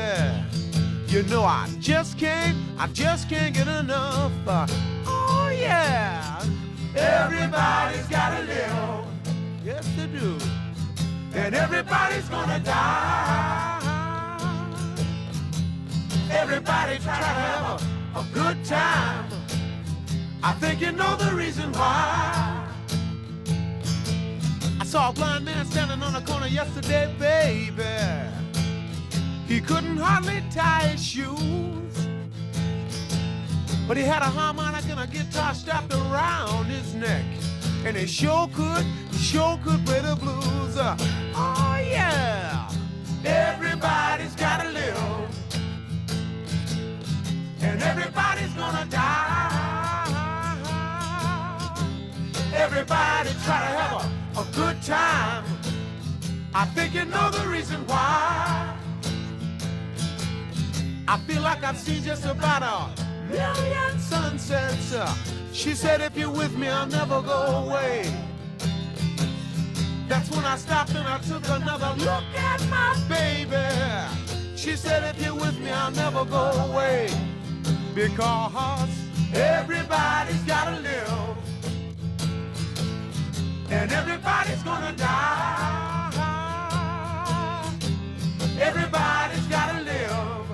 you 1.06 1.22
know 1.30 1.44
I 1.44 1.70
just 1.80 2.18
can't, 2.18 2.58
I 2.80 2.88
just 2.88 3.30
can't 3.30 3.54
get 3.54 3.68
enough. 3.68 4.32
Uh, 4.48 4.66
oh 5.06 5.56
yeah, 5.56 6.44
everybody's 6.96 8.08
gotta 8.08 8.44
live. 8.44 9.06
Yes, 9.64 9.88
they 9.96 10.08
do. 10.08 10.40
And 11.36 11.54
everybody's 11.54 12.28
gonna 12.28 12.60
die. 12.60 13.82
Everybody 16.32 16.98
try 16.98 17.20
to 17.20 17.34
have 17.44 17.84
a, 18.16 18.20
a 18.20 18.26
good 18.34 18.66
time. 18.66 19.30
I 20.42 20.54
think 20.54 20.82
you 20.82 20.92
know 20.92 21.16
the 21.18 21.36
reason 21.36 21.72
why. 21.74 22.55
Saw 24.96 25.10
a 25.10 25.12
blind 25.12 25.44
man 25.44 25.66
standing 25.66 26.02
on 26.02 26.14
the 26.14 26.22
corner 26.22 26.48
yesterday, 26.48 27.14
baby. 27.20 27.84
He 29.46 29.60
couldn't 29.60 29.98
hardly 29.98 30.42
tie 30.50 30.88
his 30.88 31.04
shoes. 31.06 32.08
But 33.90 33.98
he 33.98 34.04
had 34.04 34.22
a 34.22 34.32
harmonica 34.38 34.92
and 34.92 35.02
a 35.02 35.08
guitar 35.08 35.54
strapped 35.54 35.94
around 35.94 36.68
his 36.68 36.96
neck. 36.96 37.26
And 37.84 37.98
he 37.98 38.06
sure 38.06 38.48
could, 38.54 38.86
he 39.12 39.18
sure 39.18 39.60
could 39.66 39.86
play 39.86 40.00
the 40.00 40.16
blues. 40.16 40.78
Uh, 40.78 40.96
oh 41.36 41.78
yeah, 41.86 42.72
everybody's 43.26 44.34
gotta 44.36 44.70
live. 44.70 44.96
And 47.60 47.84
everybody's 47.84 48.54
gonna 48.54 48.86
die. 48.90 49.26
Everybody 52.54 53.32
try 53.44 53.60
to 53.60 53.72
have 53.76 54.06
a, 54.06 54.15
a 54.38 54.46
good 54.54 54.82
time. 54.82 55.46
I 56.54 56.66
think 56.66 56.94
you 56.94 57.06
know 57.06 57.30
the 57.32 57.48
reason 57.48 57.86
why. 57.88 58.76
I 61.08 61.18
feel 61.20 61.42
like 61.42 61.64
I've 61.64 61.78
seen 61.78 62.04
just 62.04 62.26
about 62.26 62.64
a 62.64 63.32
million 63.32 64.00
sunsets. 64.00 64.94
She 65.54 65.74
said, 65.74 66.02
if 66.02 66.18
you're 66.18 66.30
with 66.30 66.58
me, 66.58 66.68
I'll 66.68 66.86
never 66.86 67.22
go 67.22 67.66
away. 67.66 68.12
That's 70.10 70.30
when 70.32 70.44
I 70.44 70.58
stopped 70.58 70.94
and 70.96 71.08
I 71.08 71.20
took 71.20 71.48
another 71.48 71.94
look 72.04 72.24
at 72.36 72.62
my 72.70 72.96
baby. 73.08 74.58
She 74.58 74.76
said, 74.76 75.16
if 75.16 75.24
you're 75.24 75.36
with 75.36 75.58
me, 75.60 75.72
I'll 75.72 75.92
never 75.92 76.26
go 76.26 76.52
away. 76.70 77.10
Because 77.94 78.90
everybody's 79.34 80.44
gotta 80.44 80.82
live. 80.82 81.45
And 83.70 83.92
everybody's 83.92 84.62
gonna 84.64 84.94
die. 84.96 86.06
Everybody's 88.60 89.48
gotta 89.48 89.82
live. 89.82 90.48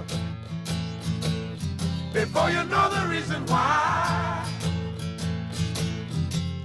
Before 2.13 2.49
you 2.49 2.63
know 2.65 2.89
the 2.89 3.07
reason 3.07 3.45
why. 3.47 4.45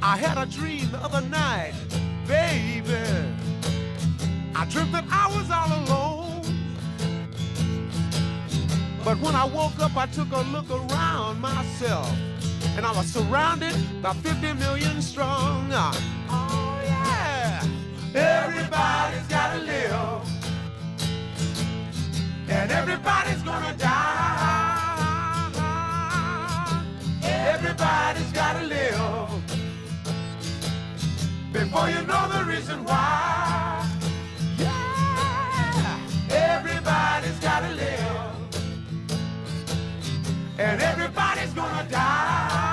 I 0.03 0.16
had 0.16 0.38
a 0.38 0.47
dream 0.47 0.90
the 0.92 0.99
other 0.99 1.20
night, 1.28 1.74
baby. 2.26 2.94
I 4.55 4.64
dreamt 4.66 4.92
that 4.92 5.05
I 5.11 5.26
was 5.36 5.51
all 5.51 5.68
alone. 5.82 6.44
But 9.05 9.20
when 9.20 9.34
I 9.34 9.44
woke 9.44 9.78
up, 9.80 9.97
I 9.97 10.07
took 10.07 10.32
a 10.32 10.42
look 10.53 10.70
around 10.70 11.40
myself. 11.40 12.11
And 12.76 12.86
I 12.86 12.92
was 12.92 13.07
surrounded 13.07 13.74
by 14.03 14.12
50 14.14 14.55
million 14.55 15.03
strong. 15.03 15.72
Oh, 16.31 16.81
yeah. 16.85 17.62
Everybody's 18.14 19.27
gotta 19.29 19.61
live. 19.61 20.22
And 22.49 22.70
everybody's 22.70 23.43
gonna 23.43 23.74
die. 23.79 24.27
Everybody's 27.22 28.33
gotta 28.33 28.66
live. 28.66 29.31
Before 31.53 31.89
you 31.89 32.03
know 32.03 32.29
the 32.35 32.45
reason 32.45 32.85
why. 32.85 33.89
Yeah. 34.59 35.99
Everybody's 36.31 37.39
gotta 37.41 37.72
live. 37.74 38.35
And 40.59 40.81
everybody's 40.81 41.53
gonna 41.53 41.87
die. 41.91 42.66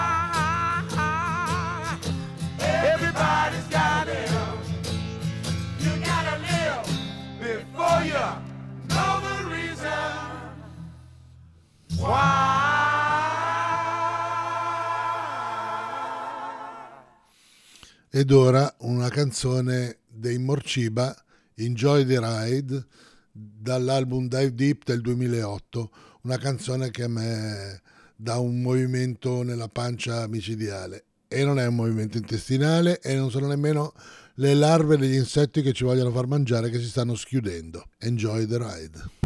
Ed 18.16 18.30
ora 18.30 18.76
una 18.82 19.10
canzone 19.10 19.98
dei 20.08 20.38
Morciba, 20.38 21.16
Enjoy 21.56 22.06
the 22.06 22.20
Ride, 22.20 22.86
dall'album 23.32 24.28
Dive 24.28 24.54
Deep 24.54 24.84
del 24.86 25.02
2008, 25.02 25.92
una 26.22 26.38
canzone 26.38 26.92
che 26.92 27.04
a 27.04 27.08
me 27.08 27.82
dà 28.16 28.38
un 28.38 28.62
movimento 28.62 29.42
nella 29.42 29.68
pancia 29.68 30.28
micidiale. 30.28 31.06
E 31.28 31.44
non 31.44 31.58
è 31.58 31.66
un 31.66 31.74
movimento 31.74 32.18
intestinale 32.18 33.00
e 33.02 33.16
non 33.16 33.32
sono 33.32 33.48
nemmeno 33.48 33.94
le 34.36 34.54
larve 34.56 34.98
degli 34.98 35.16
insetti 35.16 35.62
che 35.62 35.74
ci 35.74 35.84
vogliono 35.84 36.12
far 36.12 36.26
mangiare 36.26 36.70
che 36.70 36.80
si 36.80 36.88
stanno 36.88 37.16
schiudendo. 37.16 37.84
Enjoy 38.00 38.48
the 38.48 38.58
ride. 38.58 39.23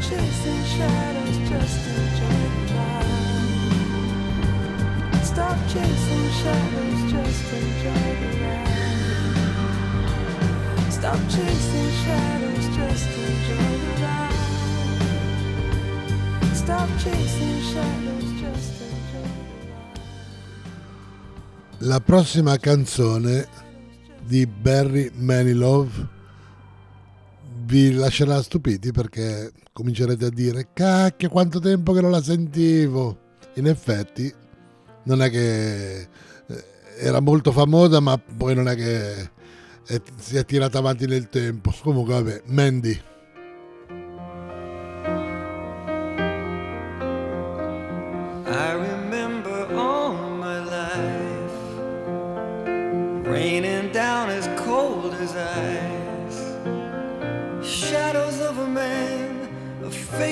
chasing 0.00 0.64
shadows, 0.64 1.36
just 1.48 1.86
enjoy 1.86 2.42
the 2.54 2.64
ride. 2.74 3.24
Stop 5.22 5.58
chasing 5.68 6.30
shadows, 6.42 7.00
just 7.10 7.52
enjoy 7.52 8.06
the 8.20 8.30
ride. 8.42 8.82
Stop 10.90 11.20
chasing 11.28 11.90
shadows, 12.04 12.64
just 12.76 13.08
enjoy 13.18 13.72
the 13.82 13.92
ride. 14.02 14.42
Stop 16.54 16.88
chasing 16.98 17.60
shadows, 17.72 18.28
just 18.40 18.74
enjoy 18.80 19.28
the 19.42 19.68
ride. 19.70 20.00
La 21.78 22.00
prossima 22.00 22.56
canzone 22.58 23.48
di 24.26 24.46
Barry 24.46 25.10
Manilove 25.14 26.13
vi 27.74 27.92
lascerà 27.92 28.40
stupiti 28.40 28.92
perché 28.92 29.50
comincerete 29.72 30.26
a 30.26 30.30
dire 30.30 30.68
cacchio 30.72 31.28
quanto 31.28 31.58
tempo 31.58 31.92
che 31.92 32.00
non 32.00 32.12
la 32.12 32.22
sentivo. 32.22 33.32
In 33.54 33.66
effetti 33.66 34.32
non 35.04 35.20
è 35.20 35.28
che 35.28 36.00
eh, 36.02 36.08
era 36.98 37.18
molto 37.18 37.50
famosa 37.50 37.98
ma 37.98 38.16
poi 38.16 38.54
non 38.54 38.68
è 38.68 38.76
che 38.76 39.28
si 40.18 40.36
è 40.36 40.44
tirata 40.44 40.78
avanti 40.78 41.06
nel 41.06 41.28
tempo. 41.28 41.74
Comunque 41.82 42.14
vabbè, 42.14 42.42
Mandy. 42.46 43.12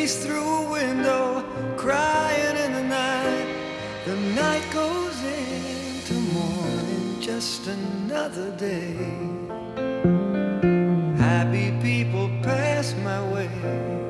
face 0.02 0.24
through 0.24 0.48
a 0.64 0.68
window, 0.68 1.44
crying 1.76 2.56
in 2.56 2.72
the 2.72 2.82
night. 2.82 3.46
The 4.04 4.16
night 4.34 4.64
goes 4.72 5.16
into 5.22 6.14
morning, 6.38 7.20
just 7.20 7.68
another 7.68 8.50
day. 8.56 8.96
Happy 11.18 11.70
people 11.80 12.28
pass 12.42 12.94
my 13.04 13.20
way. 13.32 14.01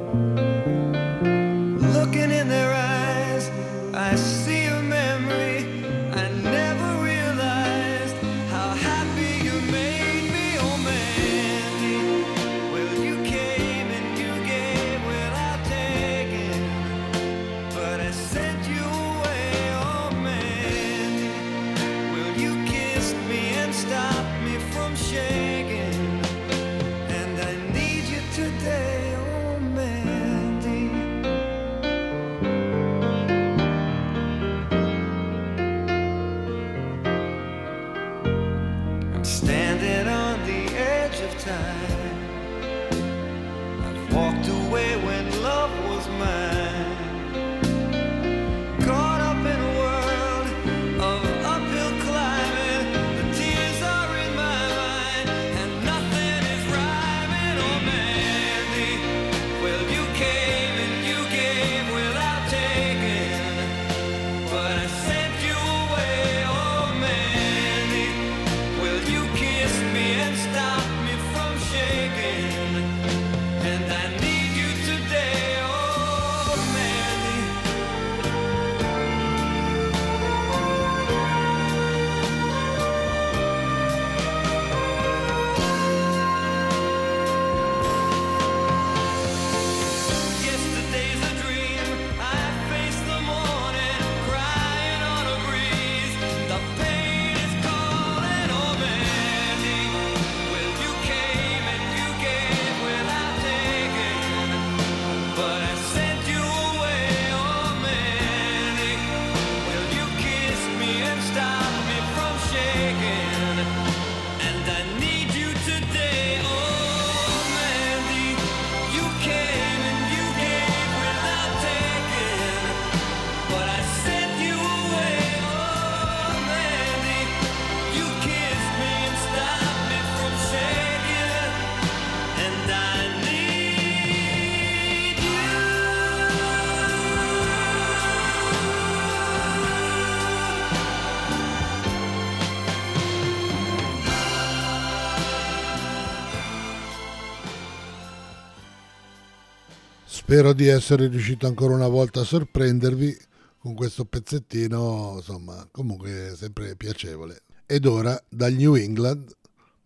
Spero 150.33 150.55
di 150.55 150.67
essere 150.67 151.09
riuscito 151.09 151.47
ancora 151.47 151.75
una 151.75 151.89
volta 151.89 152.21
a 152.21 152.25
sorprendervi 152.25 153.15
con 153.59 153.75
questo 153.75 154.07
pezzettino, 154.07 155.17
insomma, 155.17 155.69
comunque 155.71 156.33
sempre 156.39 156.75
piacevole. 156.75 157.43
Ed 157.67 157.85
ora 157.85 158.19
dal 158.31 158.55
New 158.55 158.75
England, 158.75 159.31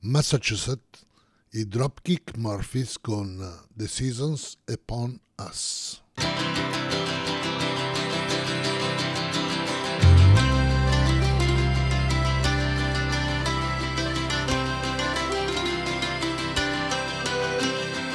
Massachusetts, 0.02 1.04
i 1.50 1.66
Dropkick 1.66 2.36
Murphys 2.36 2.96
con 3.00 3.44
The 3.74 3.88
Seasons 3.88 4.56
Upon 4.70 5.18
Us. 5.38 6.00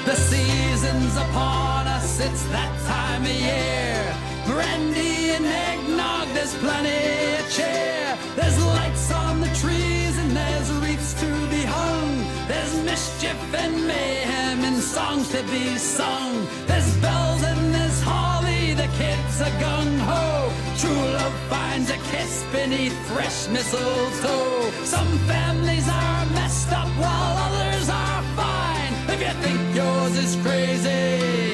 The 0.05 0.15
season's 0.15 1.17
upon 1.17 1.80
us, 2.11 2.19
it's 2.19 2.43
that 2.47 2.73
time 2.87 3.23
of 3.23 3.29
year. 3.29 4.15
Brandy 4.45 5.31
and 5.35 5.45
eggnog, 5.45 6.27
there's 6.33 6.55
plenty 6.55 7.35
of 7.39 7.45
cheer. 7.49 8.17
There's 8.35 8.57
lights 8.65 9.11
on 9.11 9.41
the 9.41 9.51
trees 9.61 10.17
and 10.17 10.31
there's 10.31 10.69
wreaths 10.79 11.13
to 11.21 11.29
be 11.49 11.63
hung. 11.63 12.11
There's 12.47 12.73
mischief 12.83 13.39
and 13.53 13.87
mayhem 13.87 14.63
and 14.63 14.77
songs 14.77 15.29
to 15.31 15.43
be 15.43 15.77
sung. 15.77 16.47
There's 16.67 16.91
bells 16.97 17.43
and 17.43 17.73
there's 17.75 18.01
holly, 18.01 18.73
the 18.73 18.89
kids 19.01 19.41
are 19.41 19.55
gung 19.63 19.93
ho. 20.09 20.51
True 20.81 21.03
love 21.19 21.37
finds 21.49 21.89
a 21.91 21.99
kiss 22.11 22.43
beneath 22.51 22.97
fresh 23.11 23.47
mistletoe. 23.47 24.71
Some 24.83 25.11
families 25.31 25.87
are 25.87 26.25
messed 26.37 26.71
up 26.71 26.89
while 27.03 27.33
others 27.47 27.89
are 27.89 28.23
fine. 28.39 28.93
If 29.13 29.19
you 29.25 29.33
think 29.43 29.61
yours 29.75 30.17
is 30.17 30.35
crazy, 30.43 31.50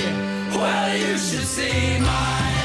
well, 0.68 0.98
you 0.98 1.18
should 1.18 1.50
see 1.58 2.00
mine. 2.00 2.56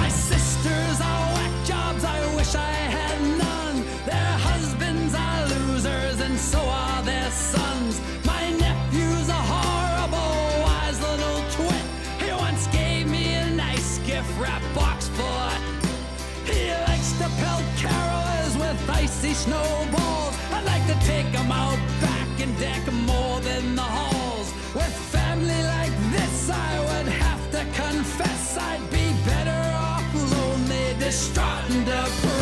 My 0.00 0.08
sisters 0.08 0.96
are 1.10 1.24
whack 1.34 1.54
jobs, 1.70 2.02
I 2.04 2.18
wish 2.36 2.54
I 2.54 2.76
had 2.96 3.18
none. 3.44 3.76
Their 4.10 4.34
husbands 4.48 5.12
are 5.26 5.42
losers, 5.54 6.18
and 6.26 6.36
so 6.38 6.60
are 6.84 7.02
their 7.02 7.30
sons. 7.30 7.94
My 8.32 8.44
nephew's 8.62 9.28
a 9.38 9.42
horrible, 9.52 10.34
wise 10.66 10.98
little 11.08 11.40
twit. 11.56 11.84
He 12.22 12.30
once 12.46 12.66
gave 12.78 13.04
me 13.16 13.24
a 13.34 13.50
nice 13.66 13.98
gift 14.08 14.30
wrap 14.40 14.64
box 14.74 15.08
full 15.16 15.38
of 15.50 15.60
he 16.50 16.60
likes 16.88 17.10
to 17.20 17.28
pelt 17.40 17.66
carolers 17.82 18.54
with 18.62 18.78
icy 18.90 19.34
snowballs. 19.34 20.03
To 20.94 21.06
take 21.06 21.34
'em 21.34 21.50
out 21.50 21.78
back 22.00 22.40
and 22.40 22.56
deck 22.58 22.92
more 22.92 23.40
than 23.40 23.74
the 23.74 23.82
halls. 23.82 24.48
With 24.74 24.94
family 25.12 25.62
like 25.74 25.94
this, 26.12 26.48
I 26.50 26.78
would 26.86 27.08
have 27.24 27.50
to 27.50 27.64
confess 27.82 28.56
I'd 28.56 28.90
be 28.90 29.06
better 29.26 29.62
off 29.74 30.04
lonely, 30.14 30.94
distraught, 31.00 31.68
and 31.70 31.84
depressed. 31.84 32.33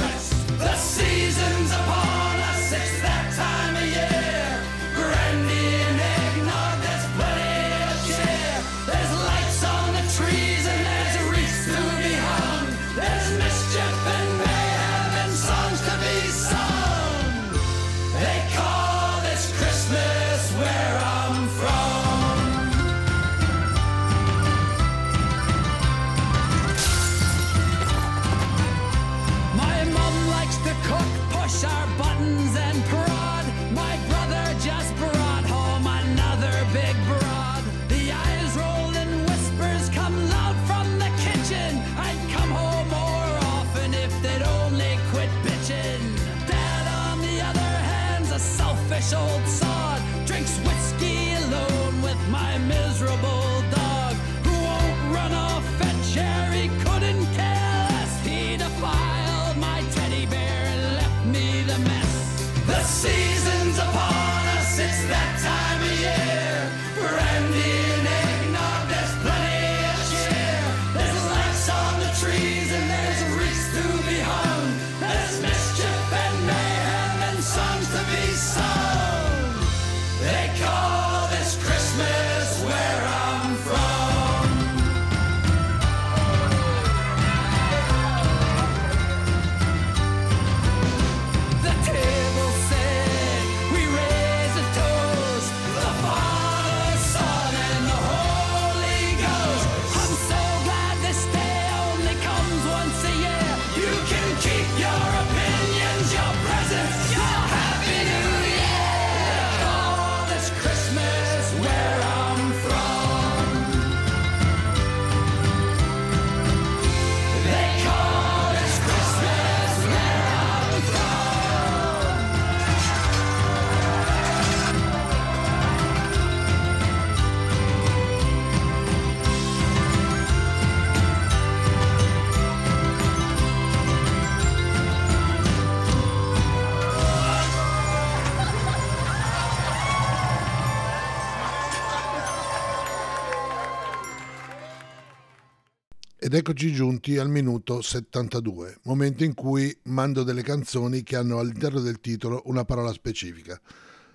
Ed 146.32 146.38
eccoci 146.38 146.72
giunti 146.72 147.18
al 147.18 147.28
minuto 147.28 147.82
72, 147.82 148.78
momento 148.84 149.22
in 149.22 149.34
cui 149.34 149.76
mando 149.82 150.22
delle 150.22 150.40
canzoni 150.40 151.02
che 151.02 151.16
hanno 151.16 151.38
all'interno 151.38 151.78
del 151.80 152.00
titolo 152.00 152.40
una 152.46 152.64
parola 152.64 152.90
specifica. 152.90 153.60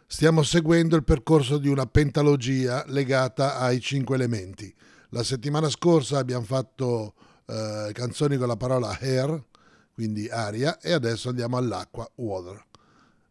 Stiamo 0.07 0.41
seguendo 0.41 0.95
il 0.95 1.03
percorso 1.03 1.59
di 1.59 1.67
una 1.67 1.85
pentalogia 1.85 2.83
legata 2.87 3.59
ai 3.59 3.79
cinque 3.79 4.15
elementi. 4.15 4.73
La 5.09 5.21
settimana 5.21 5.69
scorsa 5.69 6.17
abbiamo 6.17 6.43
fatto 6.43 7.13
eh, 7.45 7.91
canzoni 7.93 8.35
con 8.37 8.47
la 8.47 8.57
parola 8.57 8.97
air, 8.99 9.39
quindi 9.93 10.27
aria, 10.27 10.79
e 10.79 10.93
adesso 10.93 11.29
andiamo 11.29 11.57
all'acqua, 11.57 12.09
water. 12.15 12.65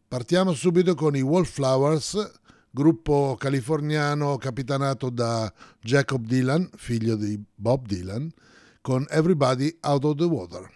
Partiamo 0.07 0.55
subito 0.55 0.95
con 0.95 1.17
i 1.17 1.23
Wallflowers, 1.23 2.35
gruppo 2.71 3.35
californiano 3.37 4.37
capitanato 4.37 5.11
da 5.11 5.53
Jacob 5.81 6.25
Dylan, 6.25 6.71
figlio 6.77 7.17
di 7.17 7.37
Bob 7.53 7.85
Dylan, 7.85 8.33
con 8.87 9.05
Everybody 9.11 9.73
Out 9.83 10.05
of 10.05 10.17
the 10.17 10.27
Water. 10.27 10.76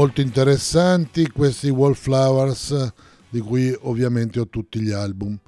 molto 0.00 0.22
interessanti 0.22 1.30
questi 1.30 1.68
Wallflowers 1.68 2.90
di 3.28 3.38
cui 3.40 3.76
ovviamente 3.82 4.40
ho 4.40 4.48
tutti 4.48 4.80
gli 4.80 4.92
album. 4.92 5.38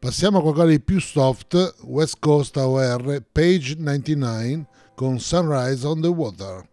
Passiamo 0.00 0.38
a 0.38 0.42
qualcosa 0.42 0.66
di 0.66 0.80
più 0.80 1.00
soft, 1.00 1.76
West 1.82 2.16
Coast 2.18 2.56
AOR, 2.56 3.22
page 3.30 3.76
99 3.78 4.66
con 4.96 5.20
Sunrise 5.20 5.86
on 5.86 6.00
the 6.00 6.08
Water. 6.08 6.69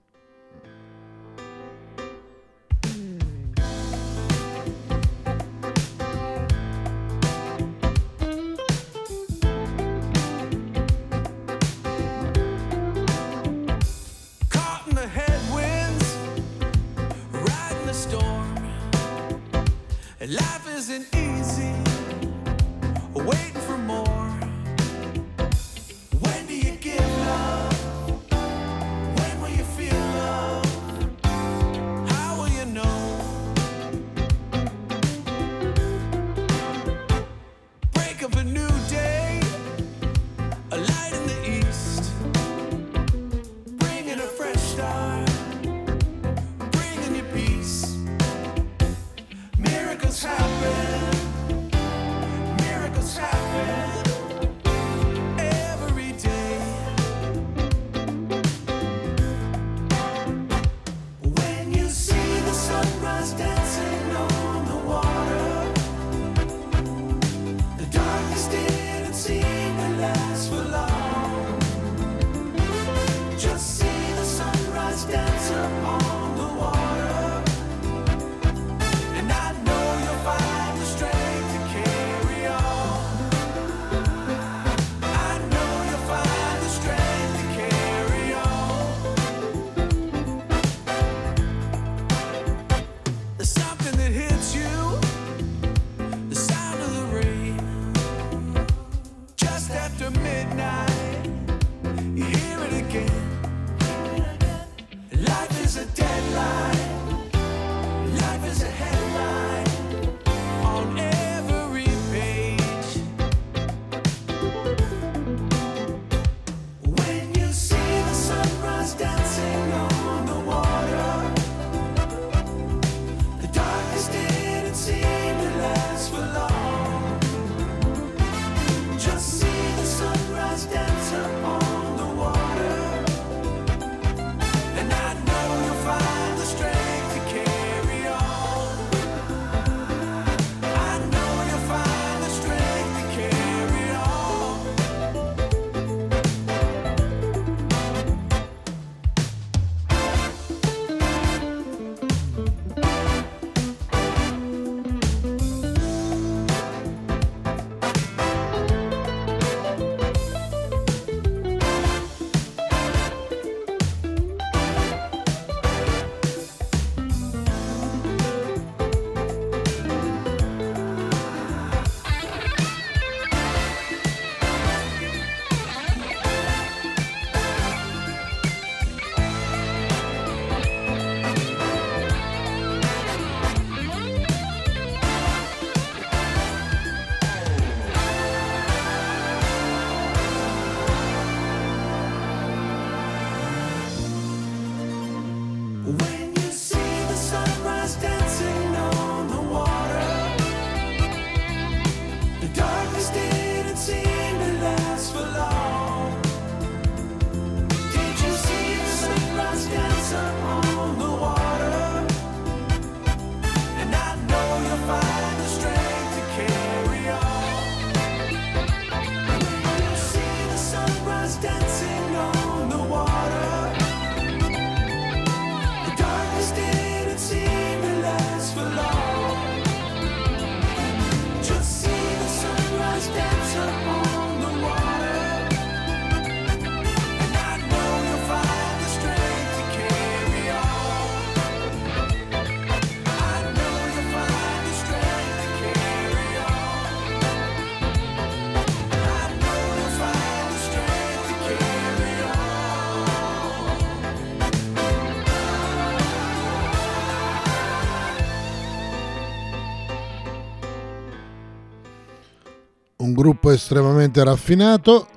un 262.98 263.14
gruppo 263.14 263.52
estremamente 263.52 264.24
raffinato 264.24 265.08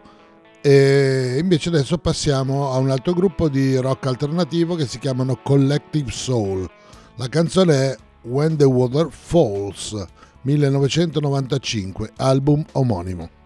e 0.61 1.39
invece 1.40 1.70
adesso 1.70 1.97
passiamo 1.97 2.73
a 2.73 2.77
un 2.77 2.90
altro 2.90 3.15
gruppo 3.15 3.48
di 3.48 3.77
rock 3.77 4.07
alternativo 4.07 4.74
che 4.74 4.86
si 4.86 4.98
chiamano 4.98 5.40
Collective 5.43 6.11
Soul. 6.11 6.69
La 7.16 7.28
canzone 7.28 7.74
è 7.74 7.97
When 8.23 8.59
the 8.59 8.65
Water 8.65 9.09
Falls 9.11 9.97
1995, 10.43 12.12
album 12.16 12.62
omonimo. 12.73 13.40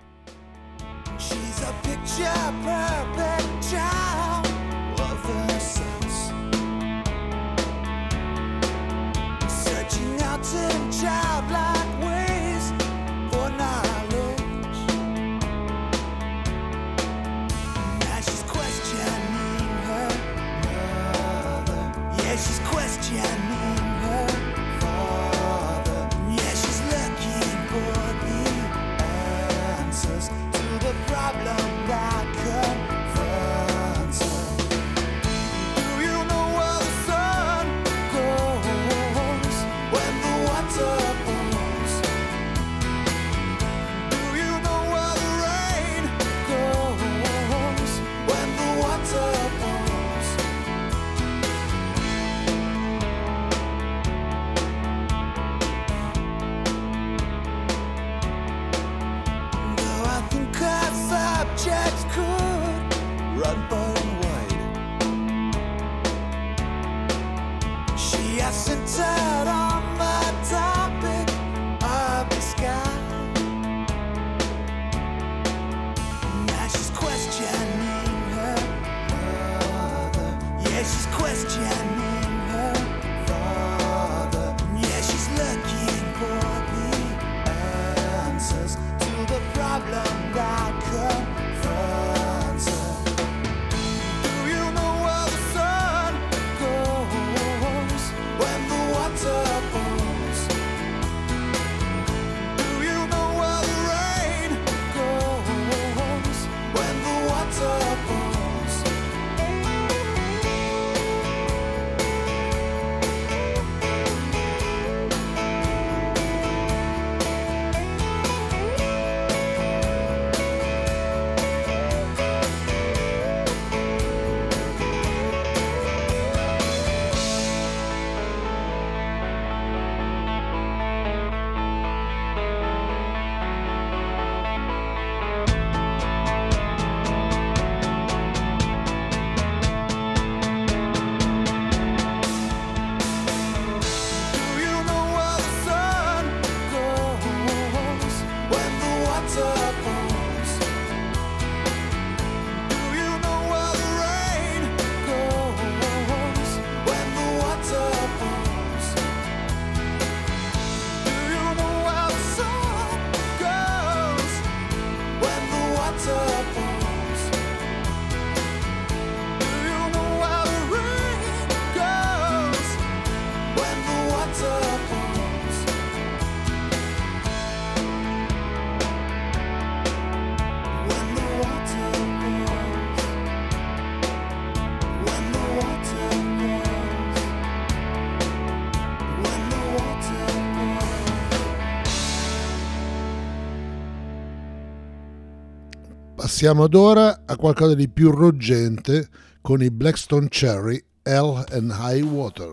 Passiamo 196.24 196.64
ad 196.64 196.72
ora 196.72 197.24
a 197.26 197.36
qualcosa 197.36 197.74
di 197.74 197.86
più 197.86 198.10
ruggente 198.10 199.08
con 199.42 199.62
i 199.62 199.70
Blackstone 199.70 200.28
Cherry, 200.30 200.82
Hell 201.02 201.44
and 201.50 201.70
High 201.70 202.00
Water. 202.02 202.48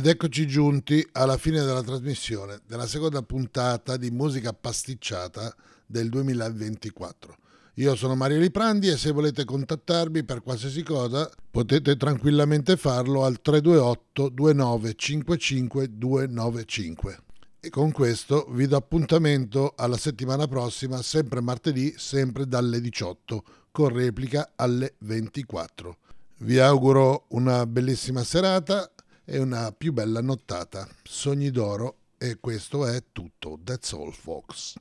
Ed 0.00 0.06
eccoci 0.06 0.46
giunti 0.46 1.06
alla 1.12 1.36
fine 1.36 1.60
della 1.60 1.82
trasmissione, 1.82 2.60
della 2.66 2.86
seconda 2.86 3.20
puntata 3.20 3.98
di 3.98 4.10
musica 4.10 4.54
pasticciata 4.54 5.54
del 5.84 6.08
2024. 6.08 7.36
Io 7.74 7.94
sono 7.94 8.14
Mario 8.14 8.38
Liprandi 8.38 8.88
e 8.88 8.96
se 8.96 9.10
volete 9.10 9.44
contattarmi 9.44 10.24
per 10.24 10.40
qualsiasi 10.40 10.82
cosa 10.82 11.30
potete 11.50 11.98
tranquillamente 11.98 12.78
farlo 12.78 13.26
al 13.26 13.42
328 13.42 14.28
2955 14.30 15.88
295. 15.98 17.18
E 17.60 17.68
con 17.68 17.92
questo 17.92 18.46
vi 18.52 18.66
do 18.66 18.76
appuntamento 18.76 19.74
alla 19.76 19.98
settimana 19.98 20.48
prossima, 20.48 21.02
sempre 21.02 21.42
martedì, 21.42 21.92
sempre 21.98 22.46
dalle 22.46 22.80
18, 22.80 23.44
con 23.70 23.90
replica 23.90 24.52
alle 24.56 24.94
24. 25.00 25.94
Vi 26.38 26.58
auguro 26.58 27.26
una 27.32 27.66
bellissima 27.66 28.24
serata 28.24 28.90
e 29.30 29.38
una 29.38 29.70
più 29.70 29.92
bella 29.92 30.20
nottata. 30.20 30.88
Sogni 31.04 31.52
d'oro 31.52 31.98
e 32.18 32.38
questo 32.40 32.84
è 32.84 33.00
tutto. 33.12 33.60
That's 33.62 33.92
all, 33.92 34.10
folks. 34.10 34.74